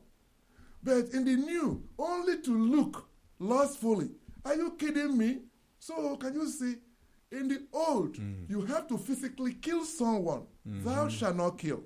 [0.82, 3.08] But in the New, only to look
[3.40, 4.10] lustfully.
[4.46, 5.40] Are you kidding me?
[5.80, 6.76] So, can you see?
[7.32, 8.48] In the Old, mm.
[8.48, 10.44] you have to physically kill someone.
[10.68, 10.84] Mm-hmm.
[10.84, 11.82] Thou shalt not kill.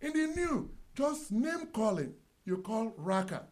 [0.00, 2.12] In the New, just name calling.
[2.44, 3.46] You call raka.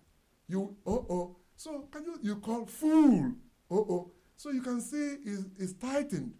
[0.46, 1.36] You, oh, oh.
[1.56, 3.32] So, can you, you call fool.
[3.70, 4.12] Oh, oh.
[4.36, 6.34] So, you can see it's, it's tightened.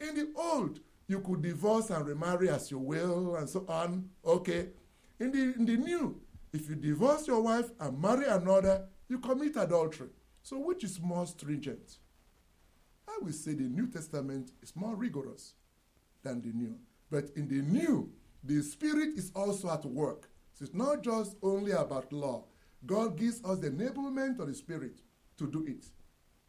[0.00, 4.08] In the Old, you could divorce and remarry as you will and so on.
[4.24, 4.68] Okay.
[5.18, 6.20] In the, in the New,
[6.52, 10.08] if you divorce your wife and marry another, you commit adultery.
[10.42, 11.98] So, which is more stringent?
[13.08, 15.54] I will say the New Testament is more rigorous
[16.22, 16.76] than the New.
[17.10, 18.10] But in the New,
[18.42, 20.28] the Spirit is also at work.
[20.54, 22.44] So it's not just only about law.
[22.84, 25.00] God gives us the enablement of the Spirit
[25.38, 25.86] to do it.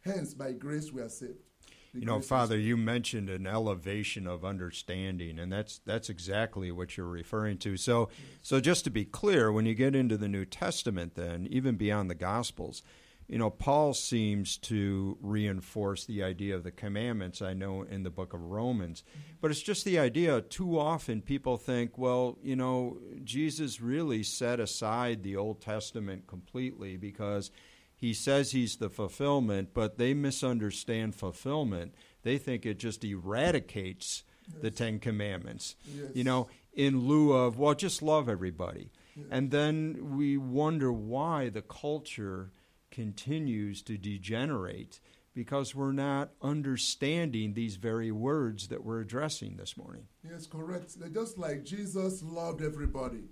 [0.00, 1.47] Hence, by grace, we are saved.
[1.94, 7.06] You know, Father, you mentioned an elevation of understanding, and that's that's exactly what you're
[7.06, 7.76] referring to.
[7.76, 8.10] So,
[8.42, 12.10] so just to be clear, when you get into the New Testament, then even beyond
[12.10, 12.82] the Gospels,
[13.28, 17.42] you know, Paul seems to reinforce the idea of the commandments.
[17.42, 19.04] I know in the book of Romans,
[19.40, 20.40] but it's just the idea.
[20.40, 26.96] Too often, people think, well, you know, Jesus really set aside the Old Testament completely
[26.96, 27.50] because
[27.98, 31.94] he says he's the fulfillment, but they misunderstand fulfillment.
[32.22, 34.62] They think it just eradicates yes.
[34.62, 35.74] the Ten Commandments.
[35.84, 36.10] Yes.
[36.14, 38.92] You know, in lieu of, well, just love everybody.
[39.16, 39.26] Yes.
[39.32, 42.52] And then we wonder why the culture
[42.92, 45.00] continues to degenerate
[45.34, 50.04] because we're not understanding these very words that we're addressing this morning.
[50.28, 50.96] Yes, correct.
[51.12, 53.24] Just like Jesus loved everybody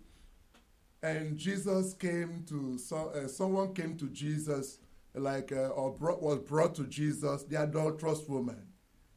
[1.07, 4.79] and Jesus came to so, uh, someone came to Jesus
[5.15, 8.61] like uh, or brought, was brought to Jesus the adulterous woman.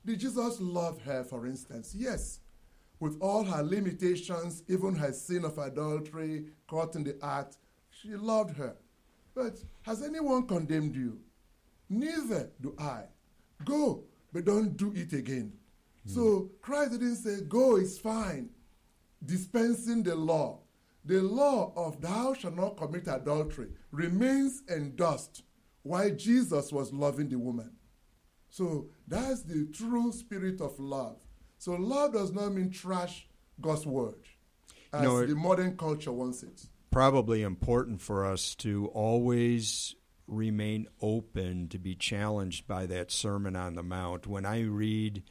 [0.05, 1.95] Did Jesus love her, for instance?
[1.97, 2.41] Yes,
[2.99, 7.57] with all her limitations, even her sin of adultery, caught in the act,
[7.89, 8.75] she loved her.
[9.33, 11.19] But has anyone condemned you?
[11.89, 13.05] Neither do I.
[13.65, 15.53] Go, but don't do it again.
[16.07, 16.13] Mm.
[16.13, 18.51] So Christ didn't say, Go, it's fine,
[19.25, 20.59] dispensing the law
[21.05, 25.43] the law of thou shalt not commit adultery remains endorsed
[25.83, 27.71] while Jesus was loving the woman.
[28.49, 31.17] So that's the true spirit of love.
[31.57, 33.27] So love does not mean trash
[33.61, 34.15] God's word,
[34.93, 36.63] as no, the modern culture wants it.
[36.91, 39.95] Probably important for us to always
[40.27, 44.27] remain open to be challenged by that Sermon on the Mount.
[44.27, 45.23] When I read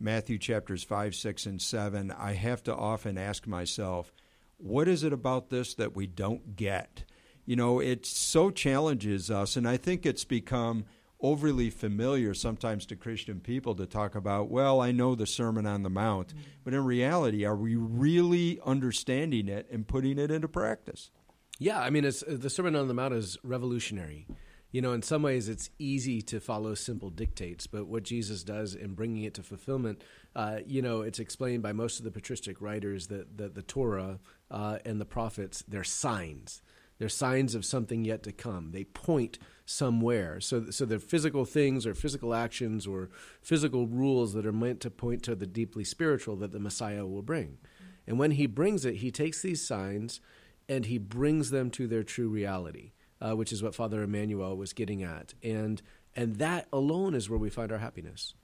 [0.00, 4.12] Matthew chapters 5, 6, and 7, I have to often ask myself,
[4.58, 7.04] what is it about this that we don't get?
[7.44, 10.84] You know, it so challenges us, and I think it's become
[11.20, 15.82] overly familiar sometimes to Christian people to talk about, well, I know the Sermon on
[15.82, 16.40] the Mount, mm-hmm.
[16.64, 21.10] but in reality, are we really understanding it and putting it into practice?
[21.58, 24.26] Yeah, I mean, the Sermon on the Mount is revolutionary.
[24.72, 28.74] You know, in some ways, it's easy to follow simple dictates, but what Jesus does
[28.74, 30.02] in bringing it to fulfillment,
[30.34, 34.18] uh, you know, it's explained by most of the patristic writers that, that the Torah
[34.50, 36.62] uh, and the prophets, they're signs.
[36.98, 38.70] They're signs of something yet to come.
[38.70, 40.40] They point somewhere.
[40.40, 43.10] So, so they're physical things or physical actions or
[43.42, 47.22] physical rules that are meant to point to the deeply spiritual that the Messiah will
[47.22, 47.58] bring.
[48.06, 50.20] And when he brings it, he takes these signs
[50.68, 54.72] and he brings them to their true reality, uh, which is what Father Emmanuel was
[54.72, 55.34] getting at.
[55.42, 55.82] And,
[56.14, 58.34] and that alone is where we find our happiness.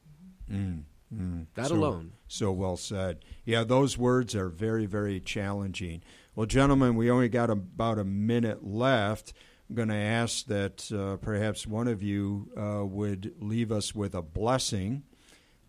[0.50, 0.82] Mm.
[1.14, 2.12] Mm, that so, alone.
[2.28, 3.24] So well said.
[3.44, 6.02] Yeah, those words are very, very challenging.
[6.34, 9.32] Well, gentlemen, we only got about a minute left.
[9.68, 14.14] I'm going to ask that uh, perhaps one of you uh, would leave us with
[14.14, 15.02] a blessing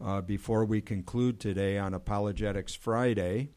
[0.03, 3.49] uh, before we conclude today on Apologetics Friday.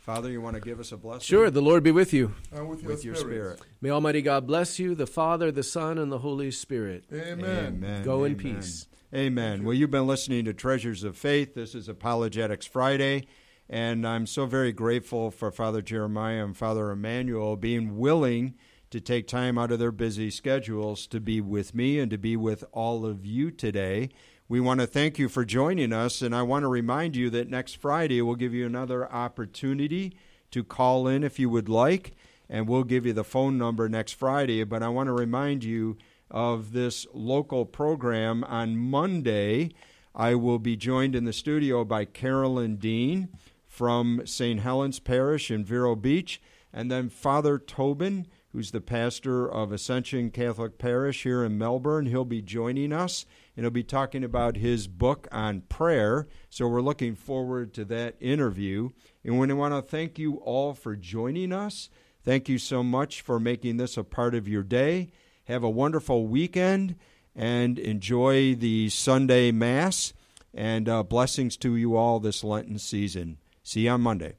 [0.00, 1.20] Father, you want to give us a blessing?
[1.20, 2.34] Sure, the Lord be with you.
[2.52, 3.60] And with your With your spirit.
[3.80, 7.04] May Almighty God bless you, the Father, the Son, and the Holy Spirit.
[7.12, 7.66] Amen.
[7.66, 8.02] Amen.
[8.02, 8.86] Go in peace.
[9.12, 9.64] Amen.
[9.64, 11.54] Well, you've been listening to Treasures of Faith.
[11.54, 13.26] This is Apologetics Friday,
[13.68, 18.54] and I'm so very grateful for Father Jeremiah and Father Emmanuel being willing
[18.90, 22.36] to take time out of their busy schedules to be with me and to be
[22.36, 24.10] with all of you today.
[24.48, 27.50] We want to thank you for joining us, and I want to remind you that
[27.50, 30.14] next Friday we'll give you another opportunity
[30.52, 32.14] to call in if you would like,
[32.48, 34.62] and we'll give you the phone number next Friday.
[34.62, 35.98] But I want to remind you
[36.30, 39.70] of this local program on Monday.
[40.14, 43.28] I will be joined in the studio by Carolyn Dean
[43.66, 44.60] from St.
[44.60, 46.40] Helens Parish in Vero Beach,
[46.72, 52.06] and then Father Tobin, who's the pastor of Ascension Catholic Parish here in Melbourne.
[52.06, 53.24] He'll be joining us,
[53.56, 56.26] and he'll be talking about his book on prayer.
[56.48, 58.90] So we're looking forward to that interview.
[59.24, 61.90] And we want to thank you all for joining us.
[62.24, 65.10] Thank you so much for making this a part of your day.
[65.50, 66.94] Have a wonderful weekend
[67.34, 70.12] and enjoy the Sunday Mass.
[70.54, 73.38] And uh, blessings to you all this Lenten season.
[73.64, 74.34] See you on Monday.